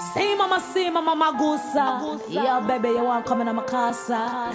See 0.00 0.34
mama, 0.34 0.60
see 0.72 0.88
mama, 0.88 1.14
magusa. 1.14 2.20
Yeah, 2.28 2.60
baby, 2.66 2.88
you 2.88 3.04
want 3.04 3.26
come 3.26 3.42
in 3.42 3.54
my 3.54 3.62
casa. 3.64 4.16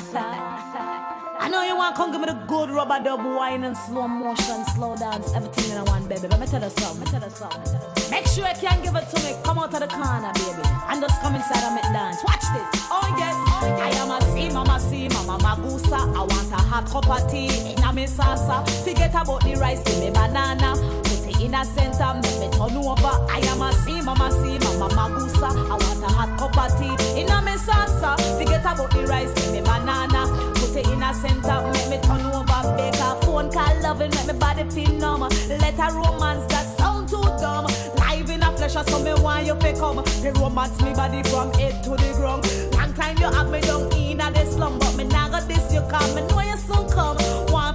I 1.39 1.49
know 1.49 1.61
you 1.61 1.75
want 1.77 1.95
come 1.95 2.11
give 2.11 2.19
me 2.21 2.25
the 2.27 2.33
good 2.47 2.71
rubber 2.71 2.99
dub 3.03 3.23
wine 3.23 3.63
and 3.63 3.77
slow 3.77 4.07
motion, 4.07 4.65
slow 4.73 4.95
dance, 4.95 5.33
everything 5.35 5.69
in 5.77 5.85
one, 5.85 6.07
baby. 6.07 6.27
Let 6.27 6.39
me 6.39 6.47
tell 6.47 6.63
you 6.63 6.71
something. 6.71 6.99
Me 6.99 7.05
tell 7.11 7.21
you 7.21 7.29
something. 7.29 8.09
Make 8.09 8.25
sure 8.25 8.47
you 8.47 8.55
can 8.55 8.81
give 8.81 8.95
it 8.95 9.07
to 9.07 9.23
me. 9.23 9.35
Come 9.43 9.59
out 9.59 9.71
of 9.71 9.81
the 9.81 9.87
corner, 9.87 10.31
baby, 10.33 10.67
and 10.89 11.01
just 11.01 11.21
come 11.21 11.35
inside 11.35 11.63
and 11.63 11.75
make 11.75 11.93
dance. 11.93 12.23
Watch 12.23 12.45
this. 12.49 12.81
Oh 12.89 13.05
yes, 13.19 13.35
oh, 13.37 13.77
I 13.79 13.89
am 14.01 14.09
a 14.09 14.21
see 14.33 14.49
mama, 14.49 14.79
see 14.79 15.07
mama, 15.09 15.37
magusa. 15.37 15.99
I 16.15 16.21
want 16.21 16.51
a 16.51 16.55
hot 16.57 16.89
cup 16.89 17.07
of 17.07 17.29
tea 17.29 17.73
in 17.73 17.83
a 17.83 17.93
me 17.93 18.07
salsa. 18.07 18.67
Forget 18.83 19.11
about 19.11 19.43
the 19.43 19.53
rice, 19.61 19.83
give 19.83 19.99
me 19.99 20.09
banana. 20.09 21.04
Put 21.45 21.53
it 21.53 21.53
in 21.53 21.61
a 21.61 21.65
center, 21.65 22.13
make 22.21 22.39
me 22.39 22.57
turn 22.57 22.77
over. 22.77 23.13
I 23.29 23.39
am 23.45 23.61
a 23.61 23.71
see 23.83 24.01
mama, 24.01 24.31
see 24.31 24.57
mama, 24.65 24.89
magusa. 24.95 25.49
I 25.53 25.77
want 25.77 26.03
a 26.03 26.07
hot 26.07 26.39
cup 26.39 26.57
of 26.57 26.79
tea 26.79 27.21
in 27.21 27.29
a 27.29 27.41
me 27.41 27.51
salsa. 27.53 28.17
Forget 28.37 28.61
about 28.61 28.89
the 28.89 29.05
rice, 29.05 29.31
give 29.33 29.51
me 29.51 29.61
banana. 29.61 30.25
Put 30.55 30.75
it 30.75 30.87
in 30.87 31.03
a 31.03 31.13
center, 31.13 31.61
make 31.71 31.89
me 31.89 31.97
turn 32.01 32.25
over. 32.25 32.75
Make 32.75 32.95
a 32.95 33.15
phone 33.21 33.51
call, 33.51 33.81
loving, 33.81 34.11
make 34.11 34.27
me 34.27 34.33
body 34.33 34.63
feel 34.71 34.93
numb. 34.97 35.21
Let 35.21 35.77
a 35.77 35.93
romance 35.93 36.45
that 36.51 36.77
sound 36.77 37.09
too 37.09 37.21
dumb. 37.39 37.65
Live 37.97 38.29
in 38.29 38.41
a 38.41 38.51
pleasure, 38.51 38.83
so 38.87 38.99
me 38.99 39.13
want 39.21 39.45
you 39.45 39.55
to 39.55 39.73
come. 39.73 39.97
The 39.97 40.31
romance 40.39 40.81
me 40.81 40.93
body 40.93 41.21
from 41.29 41.53
head 41.53 41.83
to 41.83 41.91
the 41.91 42.13
ground. 42.17 42.45
Long 42.73 42.93
time 42.93 43.17
you 43.17 43.29
have 43.29 43.51
me 43.51 43.61
down 43.61 43.91
in 43.93 44.19
a 44.19 44.51
slum, 44.51 44.79
but 44.79 44.95
me 44.95 45.03
now 45.03 45.29
got 45.29 45.47
this 45.47 45.71
you 45.71 45.81
come. 45.89 46.15
Me 46.15 46.21
know 46.21 46.41
you 46.41 46.57
soon 46.57 46.89
come. 46.89 47.17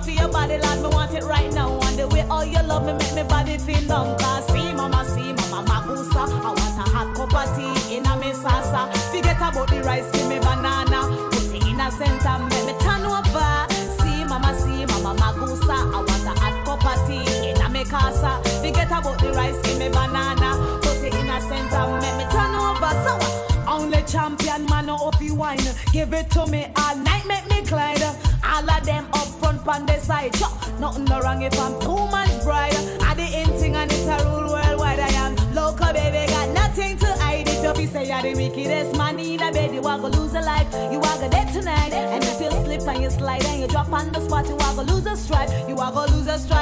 Want 0.00 0.18
your 0.18 0.28
body, 0.28 0.56
lad, 0.56 0.82
me 0.82 0.88
want 0.88 1.12
it 1.12 1.24
right 1.24 1.52
now. 1.52 1.78
And 1.82 1.98
the 1.98 2.09
way 2.09 2.22
all 2.30 2.42
your 2.42 2.62
love 2.62 2.86
me, 2.86 2.95
make 2.95 3.14
me 3.14 3.22
body 3.22 3.59
feel 3.59 3.82
numb. 3.82 4.16
Cause 4.16 4.46
see, 4.46 4.73
mama, 4.73 5.04
see, 5.04 5.34
mama, 5.34 5.62
magusa. 5.68 6.24
I 6.24 6.48
want 6.56 6.80
a 6.80 6.88
hot 6.88 7.14
cup 7.14 7.34
of 7.36 7.54
tea 7.54 7.96
in 7.96 8.06
a 8.06 8.16
me 8.16 8.32
salsa. 8.32 8.88
Forget 9.12 9.36
about 9.36 9.68
the 9.68 9.82
rice, 9.82 10.10
give 10.12 10.26
me 10.26 10.38
banana. 10.38 11.04
Put 11.30 11.52
it 11.52 11.66
in 11.68 11.79
a 11.79 11.90
center, 11.92 12.38
make 12.48 12.65
me 12.65 12.73
turn 12.80 13.04
over. 13.04 13.52
See, 14.01 14.24
mama, 14.24 14.57
see, 14.57 14.87
mama, 14.88 15.20
magusa. 15.20 15.68
I 15.68 15.98
want 16.01 16.24
a 16.24 16.40
hot 16.40 16.64
cup 16.64 16.87
of 16.87 17.07
tea 17.07 17.51
in 17.51 17.60
a 17.60 17.68
me 17.68 17.85
casa. 17.85 18.40
Forget 18.64 18.88
about 18.88 19.20
the 19.20 19.32
rice, 19.37 19.60
give 19.60 19.79
me 19.79 19.90
banana. 19.90 20.80
Put 20.80 21.04
it 21.04 21.12
in 21.12 21.29
a 21.29 21.40
center, 21.45 21.85
make 22.01 22.16
me 22.16 22.24
turn 22.32 22.57
over. 22.57 22.95
So, 23.04 23.20
only 23.68 24.02
champion 24.04 24.64
man 24.64 24.88
up 24.88 25.20
you 25.20 25.35
wine. 25.35 25.60
Give 25.92 26.10
it 26.14 26.30
to 26.30 26.46
me 26.46 26.73
all 26.74 26.96
night, 26.96 27.26
make 27.26 27.46
me 27.51 27.60
glide. 27.68 28.01
All 28.42 28.68
of 28.68 28.85
them 28.87 29.07
up 29.12 29.29
front 29.65 29.80
on 29.80 29.87
the 29.87 30.01
side. 30.01 30.35
Sure, 30.37 30.49
nothing 30.79 31.05
no 31.05 31.21
wrong 31.21 31.43
if 31.43 31.59
I'm 31.59 31.79
too 31.80 32.07
much 32.09 32.43
bride. 32.45 32.75
I 33.03 33.15
the 33.15 33.27
in 33.41 33.51
thing 33.59 33.77
and 33.77 33.91
it's 33.91 34.07
a 34.07 34.16
rule 34.27 34.53
worldwide. 34.53 35.01
I 35.01 35.09
am 35.25 35.37
local 35.55 35.93
baby, 35.93 36.30
got 36.30 36.49
nothing 36.51 36.97
to 36.99 37.07
hide. 37.07 37.49
Up, 37.65 37.79
you 37.79 37.87
say 37.87 38.09
you're 38.09 38.23
the 38.23 38.35
wickedest 38.35 38.97
man 38.97 39.19
in 39.19 39.43
a 39.43 39.53
bed. 39.53 39.75
You 39.75 39.83
are 39.83 39.99
gonna 39.99 40.16
lose 40.16 40.35
a 40.35 40.41
life, 40.41 40.73
you 40.93 40.99
are 40.99 41.16
gonna 41.16 41.29
dead 41.29 41.53
tonight. 41.53 41.93
And 41.93 42.25
if 42.25 42.41
you 42.41 42.51
slip 42.51 42.88
and 42.88 43.03
you 43.03 43.11
slide 43.11 43.45
and 43.45 43.61
you 43.61 43.69
drop 43.69 43.93
on 43.93 44.13
the 44.13 44.21
spot, 44.21 44.49
you 44.49 44.55
are 44.55 44.75
gonna 44.75 44.93
lose 44.93 45.07
a 45.07 45.16
stride. 45.16 45.51
You 45.69 45.77
are 45.77 45.93
gonna 45.93 46.16
lose 46.16 46.27
a 46.27 46.38
stride 46.38 46.60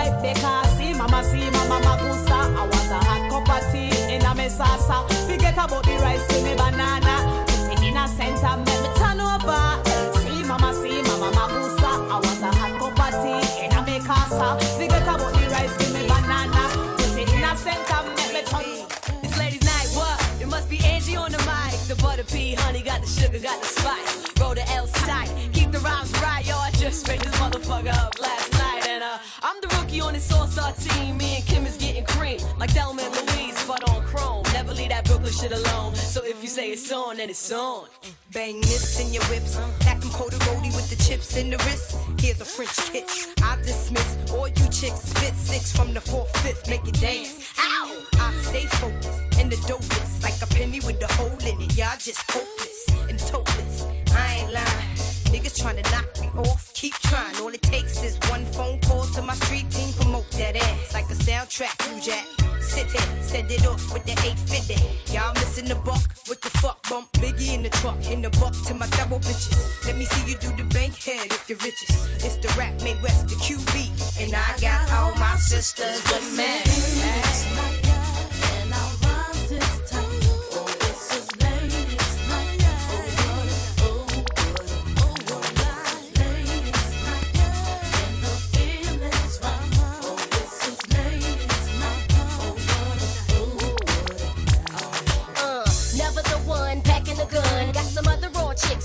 I'm 29.49 29.59
the 29.63 29.69
rookie 29.79 30.03
on 30.03 30.13
this 30.13 30.31
all-star 30.31 30.73
team. 30.73 31.17
Me 31.17 31.37
and 31.37 31.47
Kim 31.47 31.65
is 31.65 31.79
getting 31.79 32.05
cream, 32.05 32.39
like 32.59 32.69
Thelma 32.73 33.01
and 33.01 33.15
Louise, 33.15 33.67
but 33.67 33.83
on 33.89 34.03
chrome. 34.03 34.43
Never 34.53 34.75
leave 34.75 34.91
that 34.91 35.07
Brooklyn 35.07 35.33
shit 35.33 35.53
alone. 35.53 35.95
So 35.95 36.21
if 36.23 36.43
you 36.43 36.51
say 36.51 36.69
it's 36.71 36.93
on, 36.93 37.17
then 37.17 37.31
it's 37.31 37.51
on. 37.51 37.87
Bang 38.35 38.61
this 38.61 39.01
in 39.01 39.11
your 39.11 39.25
whips. 39.25 39.57
Back 39.87 40.03
and 40.03 40.13
coat 40.13 40.33
roadie 40.33 40.77
with 40.77 40.91
the 40.91 41.03
chips 41.03 41.35
in 41.39 41.49
the 41.49 41.57
wrist. 41.65 41.97
Here's 42.21 42.43
a 42.43 42.45
French 42.45 42.77
kiss. 42.93 43.33
I 43.43 43.57
dismiss 43.63 44.19
all 44.31 44.49
you 44.49 44.69
chicks. 44.69 45.01
Spit 45.01 45.35
six 45.35 45.75
from 45.75 45.95
the 45.95 46.03
fourth, 46.03 46.37
fifth, 46.43 46.69
make 46.69 46.87
it 46.87 47.01
dance. 47.01 47.51
Ow! 47.59 48.03
I 48.19 48.35
stay 48.43 48.67
focused 48.67 49.39
and 49.39 49.51
the 49.51 49.57
dopest. 49.65 50.23
Like 50.23 50.37
a 50.43 50.47
penny 50.55 50.81
with 50.81 51.03
a 51.03 51.11
hole 51.15 51.39
in 51.49 51.59
it. 51.63 51.75
Y'all 51.75 51.97
just 51.99 52.31
hopeless 52.31 52.85
and 53.09 53.19
topless. 53.19 53.87
I 54.13 54.41
ain't 54.43 54.53
lying. 54.53 54.88
Niggas 55.33 55.61
trying 55.61 55.83
to 55.83 55.91
knock 55.91 56.09
me 56.21 56.29
off. 56.49 56.73
Keep 56.75 56.95
trying. 56.95 57.37
All 57.37 57.49
it 57.49 57.63
takes 57.63 58.03
is 58.03 58.19
one 58.31 58.45
phone 58.47 58.81
call 58.81 59.05
to 59.05 59.23
my 59.23 59.35
street 59.35 59.71
team. 59.71 59.93
Promote 59.95 60.31
that 60.33 60.57
ass 60.57 60.95
like 60.95 61.05
a 61.07 61.15
soundtrack. 61.15 61.75
You 61.95 62.01
jack. 62.01 62.27
Sit 62.61 62.89
there, 62.89 63.23
send 63.23 63.51
it 63.51 63.67
off 63.67 63.93
with 63.93 64.05
the 64.05 64.13
850. 64.13 65.13
Y'all 65.15 65.33
missing 65.35 65.67
the 65.67 65.77
buck 65.77 66.03
with 66.29 66.41
the 66.41 66.51
fuck 66.59 66.87
bump. 66.89 67.11
Biggie 67.15 67.55
in 67.55 67.63
the 67.63 67.71
truck, 67.71 67.97
in 68.11 68.21
the 68.21 68.31
buck 68.41 68.55
to 68.67 68.75
my 68.75 68.87
double 68.89 69.19
bitches. 69.21 69.87
Let 69.87 69.97
me 69.97 70.05
see 70.05 70.31
you 70.31 70.37
do 70.39 70.49
the 70.57 70.69
bank 70.75 70.95
head 70.97 71.27
if 71.27 71.49
you're 71.49 71.59
richest. 71.59 72.25
It's 72.25 72.37
the 72.37 72.49
rap 72.59 72.75
made 72.83 73.01
west, 73.03 73.29
the 73.29 73.37
QB. 73.37 74.23
And 74.23 74.35
I 74.35 74.57
got 74.61 74.91
all 74.93 75.15
my 75.17 75.37
sisters 75.37 76.03
with 76.13 76.37
me. 76.37 77.88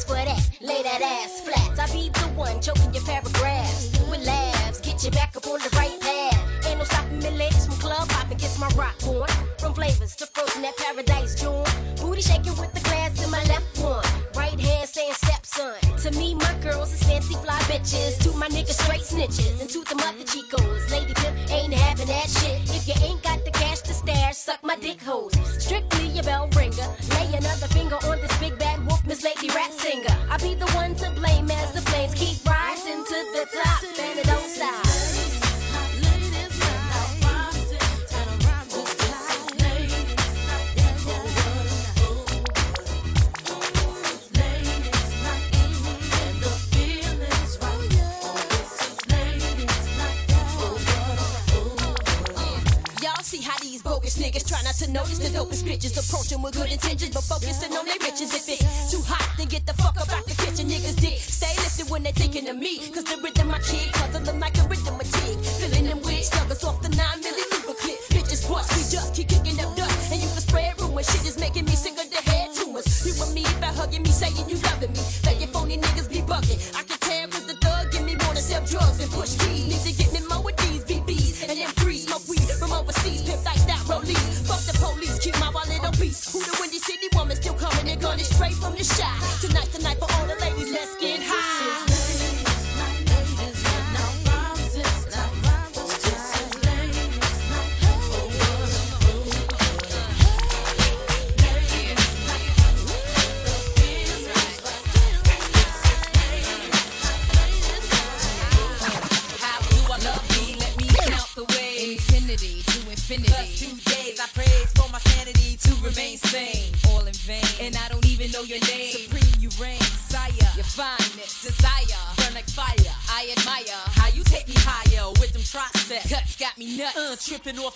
For 0.04 0.16
that. 0.16 0.50
Lay 0.62 0.84
that 0.84 1.02
ass 1.02 1.42
flat. 1.42 1.80
I 1.80 1.92
be 1.92 2.10
the 2.10 2.28
one 2.36 2.62
choking 2.62 2.94
your 2.94 3.04
paragraphs 3.04 3.92
with 4.10 4.26
laughs. 4.26 4.80
Get 4.82 5.04
you 5.04 5.12
back 5.12 5.36
up 5.36 5.48
on 5.48 5.60
the 5.60 5.70
right 5.76 6.00
path. 6.00 6.68
Ain't 6.68 6.78
no 6.80 6.84
stopping 6.86 7.20
me, 7.20 7.30
ladies 7.32 7.66
from 7.66 7.76
club 7.76 8.10
hopping. 8.12 8.38
Gets 8.38 8.60
my 8.60 8.68
rock 8.70 8.96
on. 9.08 9.28
From 9.60 9.74
flavors 9.74 10.16
to 10.18 10.26
frozen 10.28 10.66
at 10.66 10.76
paradise 10.78 11.40
June. 11.40 11.66
Booty 12.02 12.22
shaking 12.22 12.56
with 12.58 12.74
the 12.74 12.82
glass 12.82 13.24
in 13.24 13.30
my 13.32 13.44
left 13.46 13.78
one. 13.80 14.06
Right 14.36 14.60
hand 14.60 14.90
saying 14.90 15.14
stepson. 15.14 15.76
To 16.04 16.12
me, 16.20 16.36
my 16.36 16.54
girls 16.62 16.94
is 16.94 17.04
fancy 17.04 17.36
fly 17.36 17.60
bitches. 17.72 18.20
To 18.24 18.38
my 18.38 18.50
niggas, 18.50 18.80
straight 18.84 19.02
snitches. 19.02 19.62
And 19.62 19.70
to 19.70 19.84
the 19.84 19.96
mother 19.96 20.26
chicos. 20.26 20.92
Lady 20.92 21.14
pimp 21.14 21.52
ain't 21.52 21.74
having 21.74 22.08
that 22.08 22.30
shit. 22.30 22.60
If 22.76 22.88
you 22.88 22.96
ain't 23.08 23.22
got 23.24 23.44
the 23.46 23.52
cash 23.52 23.82
to 23.82 23.94
stash, 23.94 24.36
suck 24.36 24.64
my 24.64 24.76
dick 24.76 25.02
hoes. 25.02 25.34
Strictly 25.64 26.20
a 26.20 26.24
bell 26.24 26.50
ringer. 26.56 26.90
Lay 27.16 27.38
another 27.38 27.68
finger 27.68 27.98
on 28.08 28.20
this 28.20 28.33
Lady 29.24 29.48
Rap 29.56 29.72
Singer. 29.72 30.18
I 30.30 30.38
be 30.38 30.54
the 30.54 30.70
one 30.72 30.96
to 30.96 31.10
blame 31.12 31.50
as 31.50 31.72
the 31.72 31.82
flames 31.82 32.14
keep 32.14 32.46
rising 32.46 33.06
to 33.06 33.18
the 33.34 33.48
top. 33.54 34.23
Niggas 54.34 54.48
try 54.48 54.62
not 54.64 54.76
to 54.76 54.90
notice 54.92 55.20
the 55.20 55.30
dopest 55.30 55.64
bitches 55.64 55.94
approaching 55.98 56.42
with 56.42 56.54
good 56.54 56.72
intentions, 56.72 57.14
but 57.14 57.24
focusing 57.24 57.76
on 57.78 57.86
their 57.86 58.00
riches. 58.02 58.34
If 58.34 58.50
it's 58.50 58.92
too 58.92 59.02
hot, 59.06 59.38
then 59.38 59.48
get 59.48 59.66
the 59.66 59.74
fuck 59.74 59.98
up 60.02 60.12
out 60.12 60.26
the 60.26 60.34
kitchen. 60.34 60.68
Niggas 60.70 61.00
dick 61.00 61.18
stay 61.20 61.54
lifted 61.62 61.90
when 61.90 62.04
they're 62.04 62.14
thinking 62.14 62.50
of 62.50 62.58
me. 62.58 62.80
Cause 62.90 63.04
the 63.04 63.18
rhythm 63.22 63.52
I 63.52 63.60
kick, 63.60 63.92
puzzling 63.94 64.40
like 64.40 64.58
a 64.58 64.68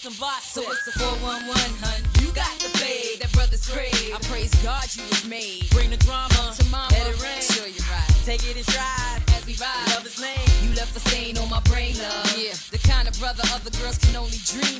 them 0.07 0.15
boxes. 0.19 0.63
So 0.63 0.71
it's 0.71 0.85
the 0.85 0.91
411, 0.99 1.51
hun. 1.83 1.99
You 2.23 2.31
got 2.31 2.51
the 2.63 2.71
fade, 2.79 3.19
that 3.19 3.31
brother's 3.33 3.67
crave. 3.67 4.15
I 4.15 4.19
praise 4.31 4.53
God 4.63 4.87
you 4.95 5.03
was 5.03 5.25
made. 5.27 5.69
Bring 5.71 5.89
the 5.89 5.97
drama 5.97 6.31
uh, 6.39 6.53
to 6.55 6.63
mama. 6.71 6.87
Let 6.91 7.07
it 7.07 7.19
rain. 7.19 7.41
Sure 7.43 7.67
you're 7.67 7.91
right. 7.91 8.07
Take 8.23 8.47
it 8.47 8.55
in 8.55 8.63
stride 8.63 9.21
as 9.35 9.43
we 9.45 9.55
ride. 9.59 9.87
Love 9.91 10.05
is 10.07 10.19
lame. 10.19 10.47
You 10.63 10.71
left 10.75 10.95
a 10.95 11.01
stain 11.11 11.37
on 11.37 11.49
my 11.49 11.59
brain, 11.67 11.97
love. 11.99 12.31
Yeah, 12.39 12.55
the 12.71 12.79
kind 12.87 13.07
of 13.07 13.19
brother 13.19 13.43
other 13.51 13.71
girls 13.79 13.97
can 13.97 14.15
only 14.15 14.39
dream 14.47 14.76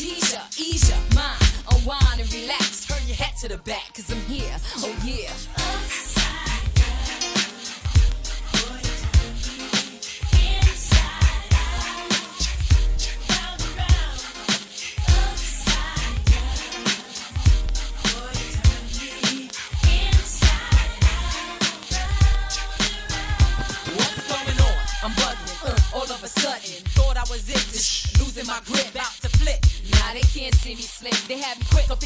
Ya. 0.00 0.42
Ease 0.58 0.90
ya. 0.90 0.96
Mind, 1.14 1.38
unwind 1.70 2.20
and 2.20 2.32
relax. 2.32 2.84
Turn 2.86 2.98
your 3.06 3.14
head 3.14 3.36
to 3.42 3.48
the 3.48 3.58
back, 3.58 3.94
cause 3.94 4.10
I'm 4.10 4.20
here. 4.26 4.56
Oh 4.78 4.92
yeah. 5.04 5.30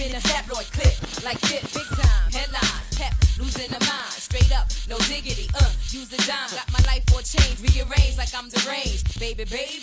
In 0.01 0.15
a 0.15 0.21
tabloid 0.21 0.67
clip. 0.73 0.95
Like 1.25 1.41
this, 1.41 1.63
big 1.75 1.87
time, 1.87 2.31
headlines, 2.33 2.97
pep, 2.97 3.15
losing 3.39 3.69
the 3.71 3.81
mind. 3.85 4.13
Straight 4.13 4.53
up, 4.57 4.69
no 4.89 4.97
diggity, 5.11 5.49
uh, 5.55 5.71
use 5.91 6.09
the 6.09 6.19
dime. 6.27 6.51
Got 6.51 6.71
my 6.73 6.83
life 6.87 7.05
for 7.11 7.23
change, 7.23 7.59
rearranged 7.61 8.19
like 8.19 8.33
I'm 8.35 8.49
deranged. 8.49 9.19
Baby, 9.19 9.45
baby, 9.45 9.83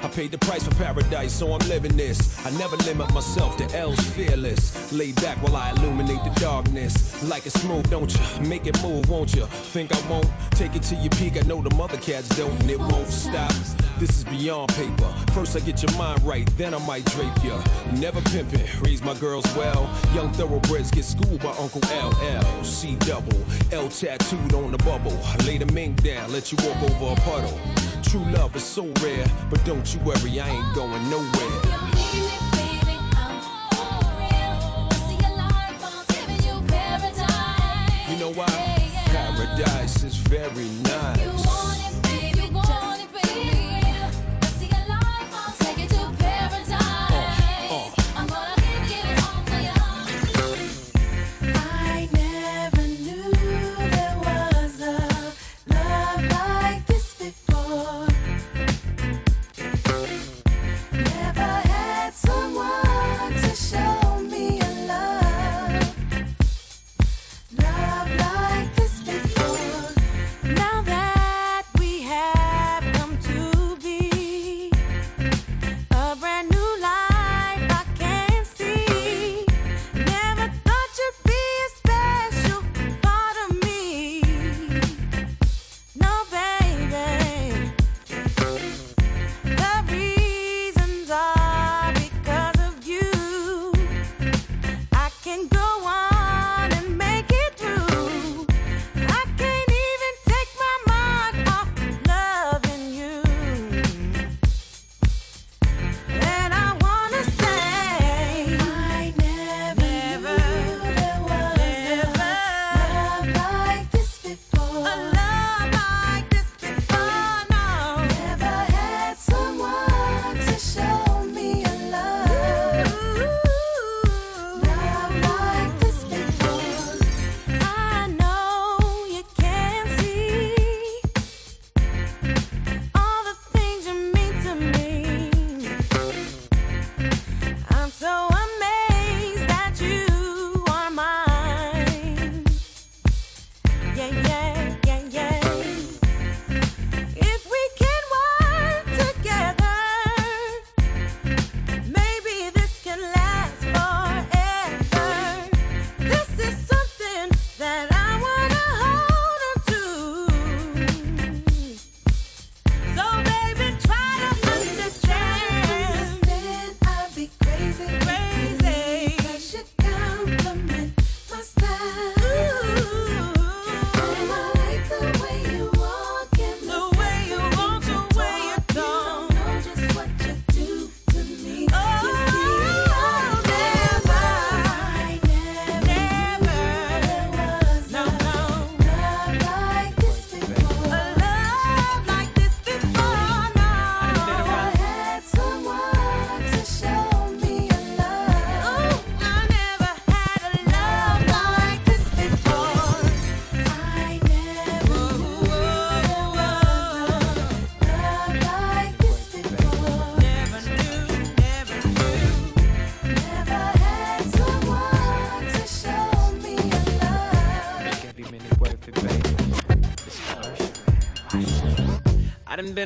I 0.00 0.08
paid 0.08 0.30
the 0.30 0.38
price 0.38 0.62
for 0.62 0.74
paradise, 0.76 1.32
so 1.32 1.52
I'm 1.52 1.68
living 1.68 1.96
this. 1.96 2.44
I 2.46 2.50
never 2.50 2.76
limit 2.76 3.12
myself 3.12 3.56
to 3.56 3.76
L's 3.76 4.00
fearless. 4.10 4.92
Lay 4.92 5.12
back 5.12 5.36
while 5.42 5.56
I 5.56 5.70
illuminate 5.70 6.22
the 6.22 6.30
darkness. 6.40 7.22
Like 7.24 7.46
it 7.46 7.52
smooth, 7.52 7.90
don't 7.90 8.12
you? 8.12 8.48
Make 8.48 8.66
it 8.66 8.80
move, 8.82 9.08
won't 9.08 9.34
you? 9.34 9.46
Think 9.46 9.92
I 9.92 10.08
won't? 10.08 10.30
Take 10.52 10.76
it 10.76 10.82
to 10.84 10.94
your 10.96 11.10
peak. 11.10 11.36
I 11.36 11.46
know 11.46 11.62
the 11.62 11.74
mother 11.74 11.96
cats 11.96 12.28
don't, 12.36 12.52
and 12.60 12.70
it 12.70 12.78
won't 12.78 13.08
stop. 13.08 13.52
This 13.98 14.10
is 14.10 14.24
beyond 14.24 14.72
paper. 14.74 15.12
First 15.32 15.56
I 15.56 15.60
get 15.60 15.82
your 15.82 15.92
mind 15.98 16.22
right, 16.22 16.46
then 16.56 16.74
I 16.74 16.78
might 16.86 17.04
drape 17.06 17.42
ya. 17.42 17.60
Never 17.94 18.20
pimping, 18.30 18.64
raise 18.80 19.02
my 19.02 19.14
girls 19.14 19.44
well. 19.56 19.90
Young 20.14 20.32
thoroughbreds 20.32 20.92
get 20.92 21.04
schooled 21.04 21.42
by 21.42 21.50
Uncle 21.58 21.80
LL. 21.90 22.64
C 22.64 22.94
double, 23.00 23.44
L 23.72 23.88
tattooed 23.88 24.54
on 24.54 24.70
the 24.70 24.78
bubble. 24.78 25.18
Lay 25.44 25.58
the 25.58 25.66
mink 25.72 26.04
down, 26.04 26.32
let 26.32 26.52
you 26.52 26.58
walk 26.62 26.80
over 26.82 27.12
a 27.12 27.24
puddle. 27.24 27.87
True 28.08 28.24
love 28.32 28.56
is 28.56 28.64
so 28.64 28.84
rare, 29.02 29.26
but 29.50 29.62
don't 29.66 29.94
you 29.94 30.00
worry, 30.00 30.40
I 30.40 30.48
ain't 30.48 30.74
going 30.74 31.10
nowhere. 31.10 31.28
You 38.08 38.16
know 38.18 38.32
why? 38.32 38.46
Paradise 39.08 40.04
is 40.04 40.16
very 40.16 40.64
nice. 40.64 41.47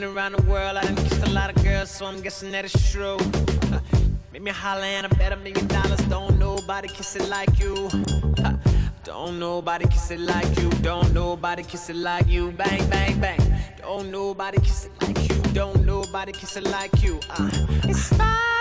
Been 0.01 0.05
around 0.05 0.33
the 0.33 0.43
world, 0.51 0.79
I 0.79 0.85
done 0.85 0.97
kissed 0.97 1.23
a 1.23 1.31
lot 1.33 1.55
of 1.55 1.63
girls, 1.63 1.91
so 1.91 2.07
I'm 2.07 2.23
guessing 2.23 2.51
that 2.53 2.65
it's 2.65 2.91
true. 2.91 3.19
Make 4.33 4.41
me 4.41 4.51
holler 4.51 4.85
and 4.85 5.05
I 5.05 5.11
bet 5.11 5.33
a 5.33 5.37
million 5.37 5.67
dollars. 5.67 6.01
Don't 6.09 6.39
nobody 6.39 6.89
kiss 6.89 7.15
it 7.17 7.29
like 7.29 7.59
you. 7.59 7.91
Don't 9.05 9.39
nobody 9.39 9.87
kiss 9.87 10.11
it 10.11 10.21
like 10.21 10.49
you. 10.59 10.71
Don't 10.81 11.13
nobody 11.13 11.63
kiss 11.63 11.91
it 11.91 11.97
like 11.97 12.27
you. 12.27 12.53
Bang, 12.53 12.89
bang, 12.89 13.21
bang. 13.21 13.41
Don't 13.83 14.11
nobody 14.11 14.59
kiss 14.61 14.87
it 14.87 14.93
like 15.03 15.29
you. 15.29 15.43
Don't 15.53 15.85
nobody 15.85 16.33
kiss 16.33 16.57
it 16.57 16.65
like 16.65 17.03
you. 17.03 17.21
Uh. 17.29 17.51
It's 17.85 18.09
five 18.17 18.52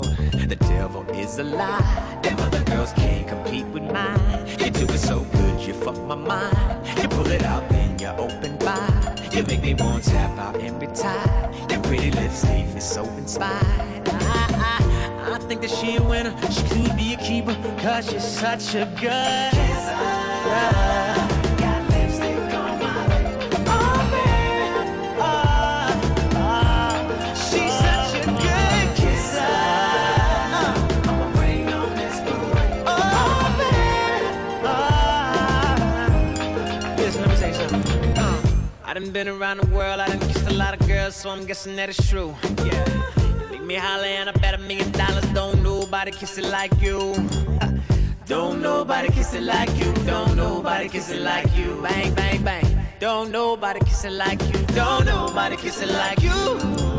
The 0.00 0.56
devil 0.56 1.08
is 1.10 1.38
a 1.38 1.44
lie. 1.44 2.18
Them 2.22 2.38
other 2.40 2.62
girls 2.64 2.92
can't 2.92 3.28
compete 3.28 3.66
with 3.66 3.84
mine. 3.84 4.46
You 4.58 4.70
do 4.70 4.84
it 4.84 4.98
so 4.98 5.20
good, 5.20 5.60
you 5.60 5.74
fuck 5.74 6.00
my 6.06 6.14
mind. 6.14 6.86
You 7.00 7.08
pull 7.08 7.26
it 7.26 7.42
out, 7.44 7.68
then 7.68 7.98
you 7.98 8.08
open 8.08 8.58
wide. 8.58 9.30
You 9.32 9.42
make 9.44 9.62
me 9.62 9.74
want 9.74 10.04
to 10.04 10.10
tap 10.10 10.38
out 10.38 10.56
and 10.60 10.80
retire. 10.80 11.50
Your 11.70 11.80
pretty 11.82 12.10
lips 12.10 12.44
leave 12.44 12.74
me 12.74 12.80
so 12.80 13.04
inspired. 13.16 14.08
I, 14.08 14.46
I, 14.72 15.34
I 15.34 15.38
think 15.38 15.60
that 15.62 15.70
she 15.70 15.96
a 15.96 16.02
winner. 16.02 16.34
She 16.50 16.62
could 16.68 16.96
be 16.96 17.14
a 17.14 17.16
keeper, 17.16 17.54
cause 17.80 18.10
she's 18.10 18.24
such 18.24 18.74
a 18.74 18.86
good 19.00 19.50
kisser. 19.52 20.99
Done 39.12 39.26
been 39.26 39.40
around 39.40 39.58
the 39.58 39.66
world, 39.68 39.98
I 40.00 40.06
done 40.06 40.20
kissed 40.20 40.46
a 40.46 40.52
lot 40.52 40.78
of 40.78 40.86
girls, 40.86 41.16
so 41.16 41.30
I'm 41.30 41.44
guessing 41.44 41.74
that 41.76 41.88
it's 41.88 42.08
true. 42.08 42.34
Yeah. 42.64 42.84
Make 43.50 43.62
me 43.62 43.74
holler 43.74 44.04
and 44.04 44.28
I 44.28 44.32
bet 44.32 44.54
a 44.54 44.58
million 44.58 44.90
dollars. 44.92 45.24
Don't 45.32 45.62
nobody 45.62 46.12
kiss 46.12 46.38
it 46.38 46.44
like 46.44 46.72
you. 46.80 47.14
Don't 48.26 48.62
nobody 48.62 49.08
kiss 49.10 49.34
it 49.34 49.42
like 49.42 49.70
you. 49.78 49.92
Don't 50.06 50.36
nobody 50.36 50.88
kiss 50.88 51.10
it 51.10 51.22
like 51.22 51.48
you. 51.56 51.80
Bang, 51.82 52.14
bang, 52.14 52.44
bang. 52.44 52.86
Don't 53.00 53.32
nobody 53.32 53.80
kiss 53.80 54.04
it 54.04 54.12
like 54.12 54.40
you. 54.42 54.58
Don't 54.74 55.06
nobody 55.06 55.56
kiss 55.56 55.82
it 55.82 55.90
like 55.90 56.22
you. 56.22 56.38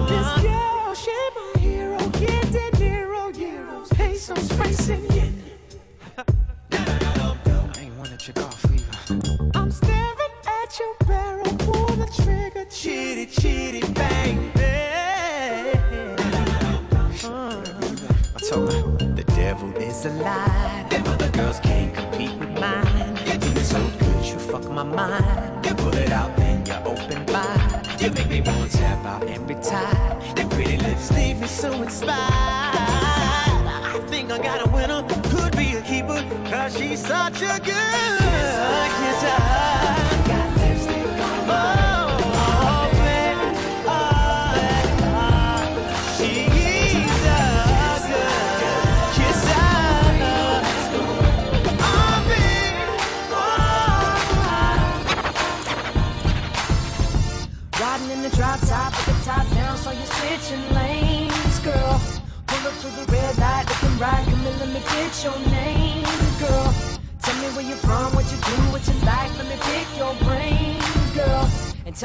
This 0.09 0.29
girl, 0.43 0.93
she 0.93 1.11
my 1.35 1.59
hero. 1.61 1.97
Get 2.19 2.51
De 2.51 2.71
Niro, 2.81 3.31
euros, 3.31 3.89
pesos, 3.95 4.89
yen. 5.15 5.41
I 6.17 6.23
ain't 7.79 7.95
wanna 7.97 8.17
check 8.17 8.37
off 8.39 8.65
either. 8.65 9.51
I'm 9.55 9.71
staring 9.71 10.33
at 10.45 10.79
your 10.79 11.00
Chitty, 13.31 13.79
chitty, 13.79 13.93
bang. 13.93 14.51
I 18.35 18.39
told 18.49 18.73
her 18.73 18.81
the 19.15 19.23
devil 19.35 19.73
is 19.77 20.05
a 20.05 20.09
lie. 20.09 20.85
Them 20.89 21.07
other 21.07 21.29
girls 21.29 21.59
can't 21.61 21.93
compete 21.95 22.37
with 22.37 22.59
mine. 22.59 23.17
You 23.25 23.37
do 23.37 23.47
it 23.51 23.63
so 23.63 23.79
good, 23.99 24.25
you 24.25 24.37
fuck 24.37 24.69
my 24.69 24.83
mind. 24.83 25.65
You 25.65 25.75
pull 25.75 25.95
it 25.95 26.11
out, 26.11 26.35
then 26.35 26.65
you 26.65 26.73
open 26.85 27.25
wide. 27.27 27.87
You 28.01 28.11
make 28.11 28.29
me 28.29 28.41
want 28.41 28.69
to 28.69 28.77
tap 28.77 29.05
out 29.05 29.23
and 29.23 29.47
retire. 29.47 30.19
Your 30.35 30.49
pretty 30.49 30.77
lips 30.77 31.09
leave 31.11 31.39
me 31.39 31.47
so 31.47 31.71
inspired. 31.81 32.19
I 32.19 33.99
think 34.07 34.29
I 34.31 34.39
got 34.39 34.67
a 34.67 34.69
winner, 34.71 35.03
could 35.29 35.55
be 35.55 35.75
a 35.77 35.81
keeper, 35.81 36.21
cause 36.49 36.77
she's 36.77 36.99
such 36.99 37.41
a 37.41 37.59
good 37.59 38.19
kisser. 38.19 39.37
Got 39.37 40.00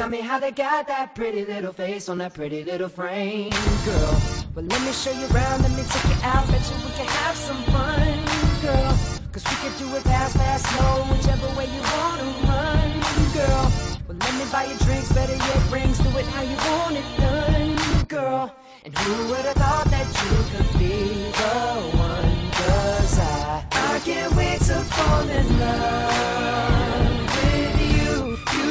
tell 0.09 0.21
me 0.21 0.25
how 0.25 0.39
they 0.39 0.51
got 0.51 0.87
that 0.87 1.13
pretty 1.13 1.43
little 1.43 1.73
face 1.73 2.07
on 2.07 2.17
that 2.17 2.33
pretty 2.33 2.63
little 2.63 2.87
frame, 2.87 3.51
girl. 3.83 4.21
Well, 4.55 4.63
let 4.63 4.81
me 4.83 4.93
show 4.93 5.11
you 5.11 5.27
around, 5.35 5.63
let 5.63 5.71
me 5.71 5.83
take 5.83 6.05
you 6.05 6.17
out, 6.23 6.47
bet 6.47 6.63
you 6.69 6.77
we 6.85 6.91
can 6.95 7.07
have 7.07 7.35
some 7.35 7.61
fun, 7.75 8.15
girl. 8.61 8.97
Cause 9.33 9.43
we 9.43 9.55
can 9.63 9.73
do 9.77 9.93
it 9.97 10.03
fast, 10.03 10.37
fast, 10.37 10.65
slow, 10.67 11.03
whichever 11.11 11.47
way 11.57 11.65
you 11.75 11.81
wanna 11.91 12.23
run, 12.47 12.89
girl. 13.35 13.63
Well, 14.07 14.17
let 14.17 14.33
me 14.39 14.45
buy 14.49 14.65
you 14.71 14.77
drinks, 14.85 15.11
better 15.11 15.35
yet 15.35 15.71
rings, 15.71 15.97
do 15.99 16.09
it 16.17 16.25
how 16.27 16.43
you 16.43 16.55
want 16.71 16.95
it 16.95 17.09
done, 17.17 18.05
girl. 18.05 18.55
And 18.85 18.97
who 18.97 19.27
would 19.29 19.43
have 19.43 19.57
thought 19.57 19.87
that 19.91 20.07
you 20.23 20.31
could 20.51 20.79
be 20.79 21.27
the 21.35 21.57
one? 21.99 22.51
Cause 22.51 23.19
I, 23.19 23.65
I 23.71 23.99
can't 24.05 24.33
wait 24.37 24.61
to 24.71 24.75
fall 24.95 25.27
in 25.27 25.59
love 25.59 27.26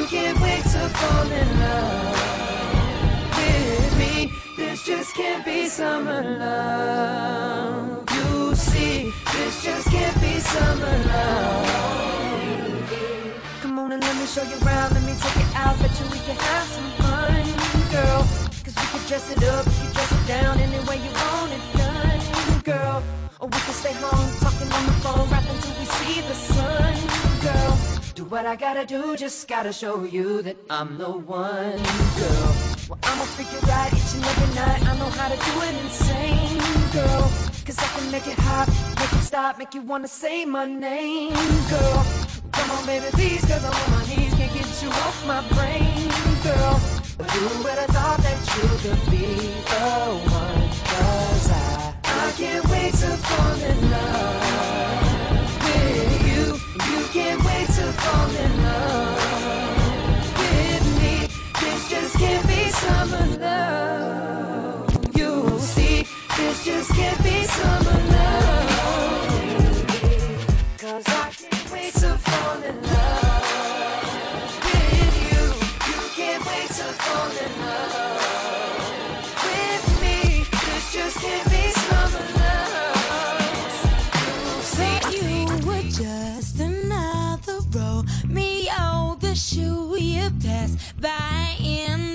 can't 0.09 0.41
wait 0.41 0.63
to 0.63 0.89
fall 0.89 1.31
in 1.33 1.61
love 1.61 2.17
with 3.37 3.99
me. 3.99 4.31
This 4.57 4.85
just 4.87 5.15
can't 5.15 5.45
be 5.45 5.67
summer 5.67 6.23
love. 6.23 8.09
You 8.15 8.55
see, 8.55 9.13
this 9.33 9.65
just 9.65 9.89
can't 9.89 10.21
be 10.21 10.39
summer 10.39 10.99
love. 11.09 12.91
Come 13.63 13.79
on 13.81 13.93
and 13.93 14.03
let 14.03 14.17
me 14.17 14.27
show 14.27 14.45
you 14.45 14.57
around, 14.65 14.95
let 14.95 15.03
me 15.03 15.15
take 15.19 15.43
it 15.45 15.57
out, 15.57 15.77
bet 15.81 15.91
you 15.99 16.07
we 16.13 16.19
can 16.19 16.37
have 16.37 16.69
some 16.69 16.91
fun, 17.03 17.45
girl. 17.91 18.23
Cause 18.63 18.77
we 18.77 18.87
can 18.93 19.09
dress 19.09 19.31
it 19.33 19.43
up, 19.43 19.65
can 19.65 19.93
dress 19.93 20.13
it 20.13 20.29
down 20.29 20.59
any 20.61 20.79
way 20.87 20.99
you 21.03 21.11
want 21.11 21.53
it 21.53 21.61
done, 21.77 22.61
girl. 22.63 23.26
Or 23.39 23.49
we 23.49 23.59
can 23.59 23.75
stay 23.75 23.93
home, 23.93 24.31
talking 24.41 24.73
on 24.73 24.87
the 24.87 24.93
phone, 25.05 25.29
rap 25.29 25.45
until 25.45 25.75
we 25.79 25.85
see 25.85 26.21
the 26.23 26.35
sun, 26.35 26.95
girl. 27.43 27.79
Do 28.15 28.25
what 28.25 28.47
I 28.47 28.57
gotta 28.57 28.87
do, 28.87 29.15
just 29.15 29.47
gotta 29.47 29.75
show 29.75 30.05
you 30.05 30.41
that 30.41 30.57
I'm 30.71 30.97
the 30.97 31.11
one, 31.11 31.77
girl. 32.17 32.51
Well, 32.89 32.99
I'ma 33.03 33.25
you 33.39 33.61
right 33.69 33.93
each 33.93 34.15
and 34.15 34.25
every 34.25 34.55
night. 34.55 34.89
I 34.89 34.97
know 34.99 35.11
how 35.21 35.29
to 35.29 35.37
do 35.37 35.53
it 35.69 35.75
insane, 35.85 36.59
girl. 36.93 37.31
Cause 37.67 37.79
I 37.79 37.89
can 37.99 38.11
make 38.11 38.27
it 38.27 38.39
hot, 38.39 38.69
make 38.99 39.13
it 39.13 39.25
stop, 39.25 39.59
make 39.59 39.75
you 39.75 39.83
wanna 39.83 40.09
say 40.09 40.47
my 40.47 40.65
name, 40.65 41.35
girl. 41.69 42.07
Come 42.53 42.71
on, 42.71 42.87
baby, 42.87 43.07
please, 43.13 43.45
cause 43.45 43.63
I'm 43.63 43.75
on 43.75 43.91
my 43.99 44.07
knees, 44.07 44.33
can't 44.33 44.55
get 44.55 44.83
you 44.83 44.89
off 44.89 45.27
my 45.27 45.43
brain, 45.53 46.09
girl. 46.43 46.81
But 47.19 47.31
who 47.33 47.65
would 47.65 47.79
have 47.85 47.91
thought 47.91 48.19
that 48.19 48.41
you 48.57 48.67
could 48.81 49.11
be 49.11 49.27
the 49.69 49.89
one? 50.33 50.71
Cause 50.89 51.51
I 51.51 51.56
can't 52.37 52.69
wait 52.69 52.93
to 52.93 53.09
fall 53.17 53.61
in 53.63 53.91
love 53.91 54.43
with 55.65 56.27
you. 56.29 56.45
You 56.93 57.07
can't 57.09 57.43
wait 57.43 57.67
to 57.67 57.93
fall 57.93 58.31
in 58.31 58.63
love 58.63 60.29
with 60.39 60.87
me. 61.01 61.29
This 61.61 61.89
just 61.89 62.15
can't 62.19 62.47
be 62.47 62.69
summer 62.69 63.27
love. 63.41 65.17
You'll 65.17 65.59
see, 65.59 66.07
this 66.37 66.63
just 66.63 66.91
can't 66.93 67.25
be 67.25 67.46
by 91.01 91.57
in 91.61 92.06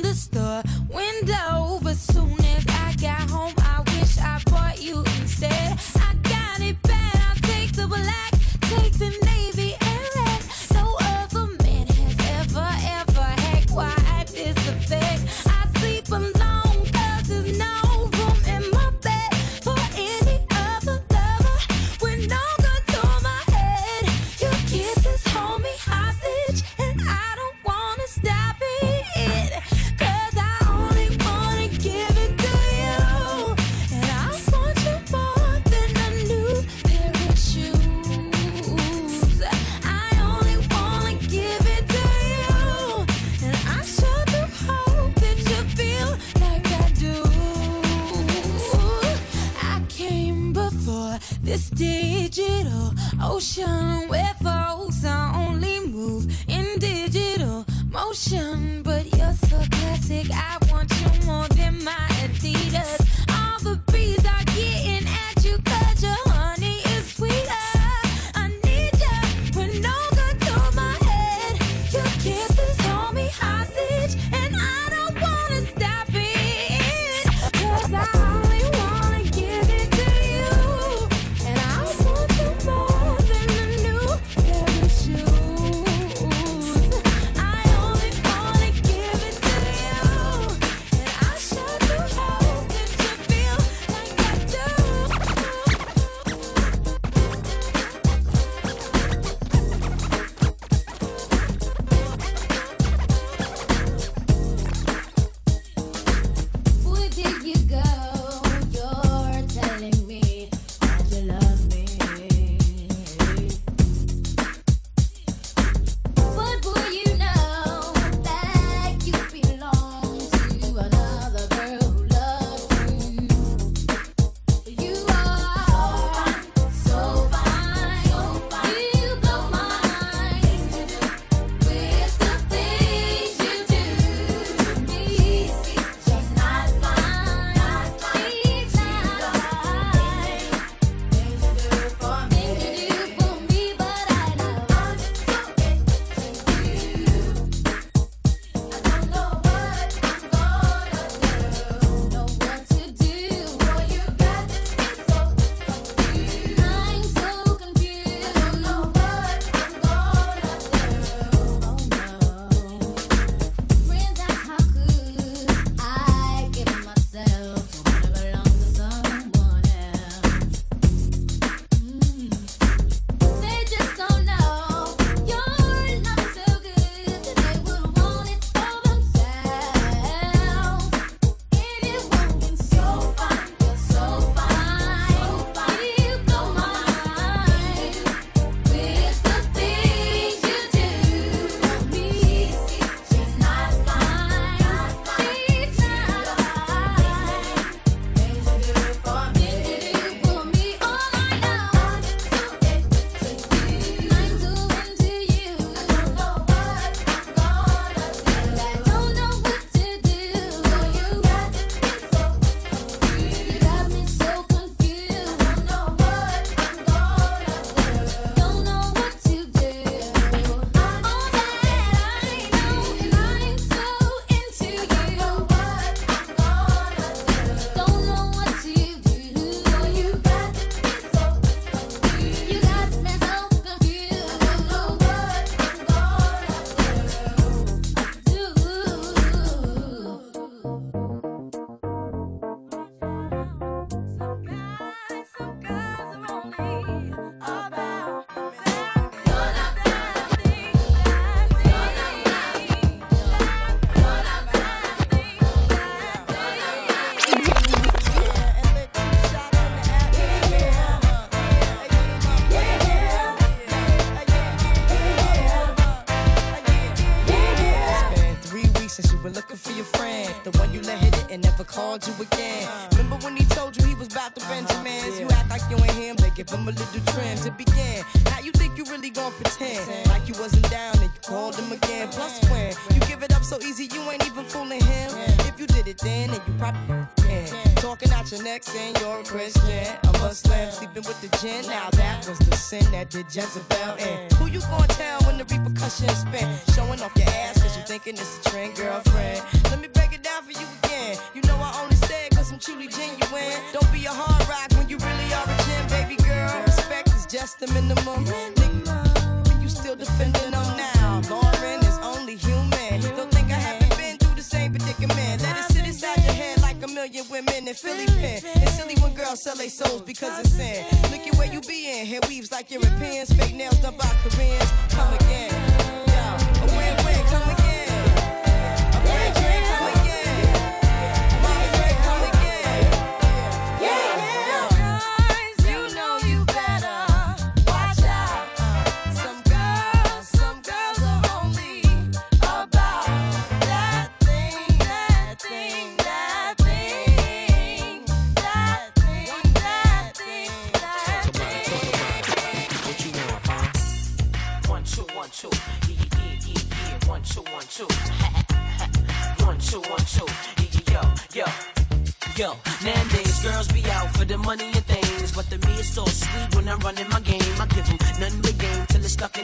this 51.52 51.70
digital 51.72 52.94
ocean 53.22 54.08
where 54.08 54.34
folks 54.42 55.04
are 55.04 55.36
only 55.36 55.82
move 55.86 56.26
in 56.48 56.66
digital 56.80 57.66
motion. 57.92 58.82
But 58.84 59.14
you're 59.18 59.34
so 59.34 59.58
classic, 59.70 60.28
I 60.32 60.58
want 60.72 60.90
you 61.02 61.28
more 61.28 61.50
than 61.50 61.84
my. 61.84 62.21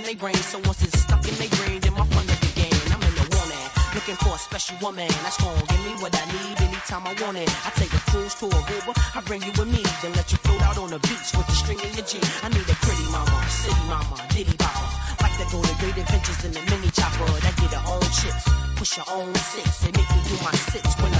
Their 0.08 0.16
brain. 0.16 0.36
So 0.36 0.58
once 0.64 0.82
it's 0.84 1.04
stuck 1.04 1.20
in 1.28 1.36
their 1.36 1.52
brain, 1.60 1.80
then 1.84 1.92
my 1.92 2.08
fun 2.08 2.26
the 2.28 2.52
game. 2.56 2.72
I'm 2.96 3.04
in 3.04 3.14
the 3.20 3.28
woman, 3.36 3.64
looking 3.92 4.16
for 4.24 4.34
a 4.36 4.40
special 4.40 4.80
woman 4.80 5.12
that's 5.24 5.36
gonna 5.36 5.60
give 5.68 5.84
me 5.84 5.94
what 6.00 6.16
I 6.16 6.24
need 6.32 6.56
anytime 6.64 7.04
I 7.04 7.14
want 7.20 7.36
it. 7.36 7.52
I 7.68 7.70
take 7.76 7.92
a 7.92 8.00
cruise 8.08 8.34
to 8.40 8.48
Aruba, 8.48 8.96
I 8.96 9.20
bring 9.28 9.44
you 9.44 9.52
with 9.60 9.68
me, 9.68 9.84
then 10.02 10.16
let 10.16 10.32
you 10.32 10.40
float 10.48 10.64
out 10.64 10.78
on 10.80 10.90
the 10.96 11.00
beach 11.12 11.28
with 11.36 11.48
the 11.52 11.56
string 11.60 11.80
in 11.84 11.92
your 11.92 12.08
G. 12.08 12.24
I 12.40 12.48
need 12.48 12.68
a 12.72 12.78
pretty 12.88 13.08
mama, 13.12 13.36
city 13.52 13.84
mama, 13.92 14.16
ditty 14.32 14.56
bopper. 14.56 14.88
Like 15.20 15.36
to 15.44 15.46
go 15.52 15.60
to 15.60 15.74
great 15.84 15.98
adventures 16.00 16.40
in 16.48 16.52
the 16.56 16.64
mini 16.72 16.90
chopper 16.96 17.28
that 17.44 17.56
get 17.60 17.76
her 17.76 17.84
own 17.92 18.08
chips, 18.16 18.48
push 18.80 18.96
her 18.96 19.08
own 19.12 19.36
six, 19.36 19.84
they 19.84 19.92
make 19.92 20.08
me 20.16 20.22
do 20.24 20.36
my 20.40 20.56
six 20.72 20.88
when 21.04 21.12
I 21.12 21.17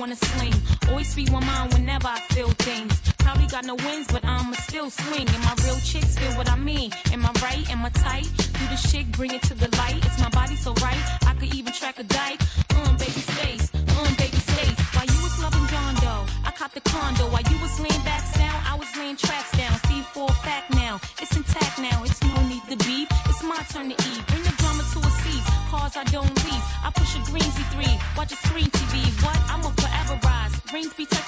wanna. 0.00 0.16
Always 0.88 1.08
speak 1.08 1.30
my 1.30 1.44
mind 1.44 1.74
whenever 1.74 2.08
I 2.08 2.18
feel 2.32 2.48
things. 2.66 2.98
Probably 3.18 3.46
got 3.46 3.64
no 3.66 3.74
wins, 3.74 4.06
but 4.08 4.24
I'ma 4.24 4.54
still 4.68 4.88
swing. 4.88 5.28
And 5.28 5.42
my 5.44 5.54
real 5.64 5.78
chicks 5.78 6.18
feel 6.18 6.32
what 6.38 6.48
I 6.50 6.56
mean. 6.56 6.90
Am 7.12 7.24
I 7.24 7.32
right? 7.42 7.64
Am 7.70 7.84
I 7.84 7.90
tight? 7.90 8.26
Do 8.58 8.64
the 8.72 8.76
shit, 8.76 9.12
bring 9.12 9.32
it 9.32 9.42
to 9.42 9.54
the 9.54 9.68
light. 9.76 9.98
It's 10.06 10.18
my 10.18 10.30
body 10.30 10.56
so 10.56 10.72
right. 10.80 11.02
I 11.26 11.34
could 11.34 11.54
even 11.54 11.72
track 11.72 11.98
a 11.98 12.04
dike. 12.04 12.40
Um, 12.76 12.96
baby 12.96 13.22
stays. 13.32 13.70
Um, 13.74 14.12
baby 14.16 14.40
stays. 14.50 14.76
While 14.96 15.04
you 15.04 15.20
was 15.22 15.36
loving 15.42 15.66
John 15.68 15.94
Doe, 15.96 16.24
I 16.48 16.50
caught 16.50 16.72
the 16.72 16.80
condo. 16.80 17.24
While 17.28 17.46
you 17.52 17.58
was 17.60 17.78
laying 17.78 18.04
back 18.04 18.24
down, 18.34 18.58
I 18.66 18.74
was 18.76 18.88
laying 18.96 19.16
tracks 19.16 19.52
down. 19.52 19.74
See 19.86 20.00
for 20.14 20.30
a 20.30 20.36
fact 20.46 20.72
now. 20.74 20.98
It's 21.20 21.36
intact 21.36 21.78
now. 21.78 22.02
It's 22.04 22.22
no 22.24 22.40
need 22.48 22.64
to 22.72 22.76
beef. 22.88 23.08
It's 23.28 23.42
my 23.42 23.60
turn 23.68 23.90
to 23.92 23.96
eat. 24.08 24.20
Bring 24.28 24.44
the 24.48 24.54
drama 24.60 24.82
to 24.92 24.98
a 24.98 25.10
cease. 25.22 25.48
Cars 25.70 25.96
I 25.96 26.04
don't 26.04 26.34
lease. 26.46 26.68
I 26.86 26.90
push 26.94 27.16
a 27.16 27.20
green 27.30 27.50
Z3. 27.56 28.16
Watch 28.16 28.32
a 28.32 28.36
screen 28.36 28.70
Rings 30.80 30.94
be 30.94 31.04
touching 31.04 31.19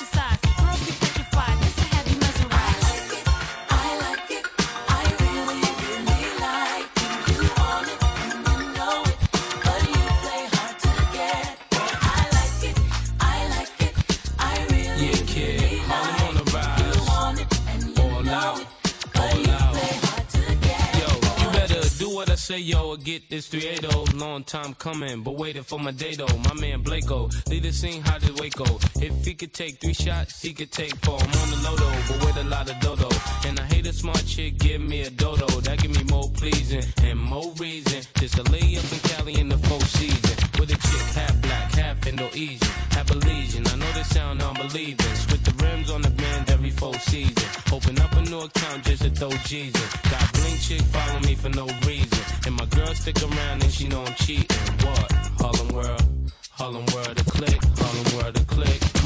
I 22.93 22.97
get 22.97 23.31
this 23.31 23.47
380. 23.47 24.19
Long 24.19 24.45
time 24.45 24.75
coming, 24.75 25.23
but 25.23 25.37
waiting 25.39 25.63
for 25.63 25.81
my 25.81 25.93
day 25.93 26.15
though. 26.15 26.27
My 26.45 26.53
man 26.61 26.85
Blako, 26.85 27.33
lead 27.49 27.63
the 27.63 27.73
scene 27.73 28.03
hot 28.03 28.23
as 28.23 28.33
Waco. 28.33 28.67
If 28.97 29.25
he 29.25 29.33
could 29.33 29.55
take 29.55 29.81
three 29.81 29.95
shots, 29.95 30.43
he 30.43 30.53
could 30.53 30.71
take 30.71 30.95
four. 30.97 31.19
I'm 31.19 31.25
on 31.25 31.51
the 31.51 31.57
lodo, 31.65 31.89
but 32.09 32.27
with 32.27 32.45
a 32.45 32.49
lot 32.51 32.69
of 32.69 32.79
dodo. 32.81 33.09
And 33.47 33.59
I 33.59 33.63
hate 33.65 33.87
a 33.87 33.95
smart 33.95 34.23
chick, 34.27 34.59
give 34.59 34.83
me 34.83 35.03
a 35.03 35.11
dodo. 35.11 35.47
That 35.63 35.81
give 35.81 35.97
me 35.97 36.05
more 36.11 36.29
pleasing 36.35 36.85
and 37.03 37.19
more 37.19 37.51
reason. 37.53 38.03
Just 38.17 38.35
to 38.37 38.43
lay 38.53 38.77
up 38.77 38.93
in 38.93 38.99
Cali 39.09 39.41
in 39.41 39.49
the 39.49 39.59
full 39.59 39.81
season. 39.81 40.37
With 40.61 40.71
a 40.71 40.77
chick 40.77 41.07
half 41.17 41.41
black, 41.41 41.73
half 41.73 42.07
Indo-Asian, 42.07 42.69
half 42.91 43.07
Belizean. 43.07 43.73
I 43.73 43.77
know 43.77 43.93
this 43.93 44.11
sound 44.11 44.43
unbelieving. 44.43 45.13
With 45.31 45.43
the 45.45 45.65
rims 45.65 45.91
on 45.91 46.03
the 46.03 46.11
bend 46.11 46.51
every 46.51 46.71
full 46.71 46.95
season. 46.95 47.49
Open 47.73 47.99
up 48.01 48.13
a 48.13 48.21
new 48.23 48.41
account 48.41 48.85
just 48.85 49.03
to 49.03 49.11
throw 49.11 49.31
Jesus. 49.47 49.93
Got 50.11 50.33
blink 50.35 50.61
chick 50.61 50.83
follow 50.83 51.21
me 51.21 51.35
for 51.35 51.49
no 51.49 51.67
reason. 51.87 52.23
And 52.47 52.57
my 52.57 52.67
girl 52.67 52.82
stick 52.95 53.23
around 53.23 53.63
and 53.63 53.73
she 53.73 53.89
know 53.89 54.03
I'm 54.03 54.15
cheating. 54.15 54.47
What? 54.87 55.13
Harlem 55.41 55.69
World, 55.69 56.33
Harlem 56.51 56.87
World 56.95 57.19
a 57.21 57.25
click, 57.25 57.61
Harlem 57.79 58.17
World 58.17 58.37
a 58.37 58.45
click. 58.45 59.02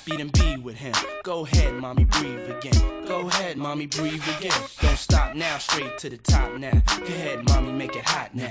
Happy, 0.00 0.16
then 0.16 0.28
be 0.28 0.56
with 0.62 0.76
him. 0.76 0.94
Go 1.24 1.44
ahead, 1.44 1.74
mommy, 1.74 2.04
breathe 2.04 2.50
again. 2.50 3.06
Go 3.06 3.28
ahead, 3.28 3.56
mommy, 3.56 3.86
breathe 3.86 4.22
again. 4.38 4.52
Don't 4.80 4.96
stop 4.96 5.34
now, 5.34 5.58
straight 5.58 5.98
to 5.98 6.10
the 6.10 6.16
top 6.18 6.56
now. 6.56 6.82
Go 6.98 7.04
ahead, 7.04 7.44
mommy, 7.48 7.72
make 7.72 7.96
it 7.96 8.04
hot 8.04 8.34
now. 8.34 8.50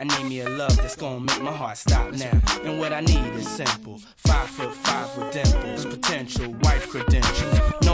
I 0.00 0.04
need 0.04 0.28
me 0.28 0.40
a 0.40 0.48
love 0.48 0.76
that's 0.76 0.96
gonna 0.96 1.20
make 1.20 1.42
my 1.42 1.52
heart 1.52 1.78
stop 1.78 2.12
now. 2.12 2.40
And 2.64 2.78
what 2.78 2.92
I 2.92 3.00
need 3.00 3.34
is 3.34 3.48
simple. 3.48 3.98
Five 4.16 4.48
foot 4.48 4.74
five 4.74 5.16
with 5.16 5.32
dimples, 5.32 5.86
potential 5.86 6.54
wife 6.62 6.88
credentials. 6.90 7.60
Know 7.84 7.93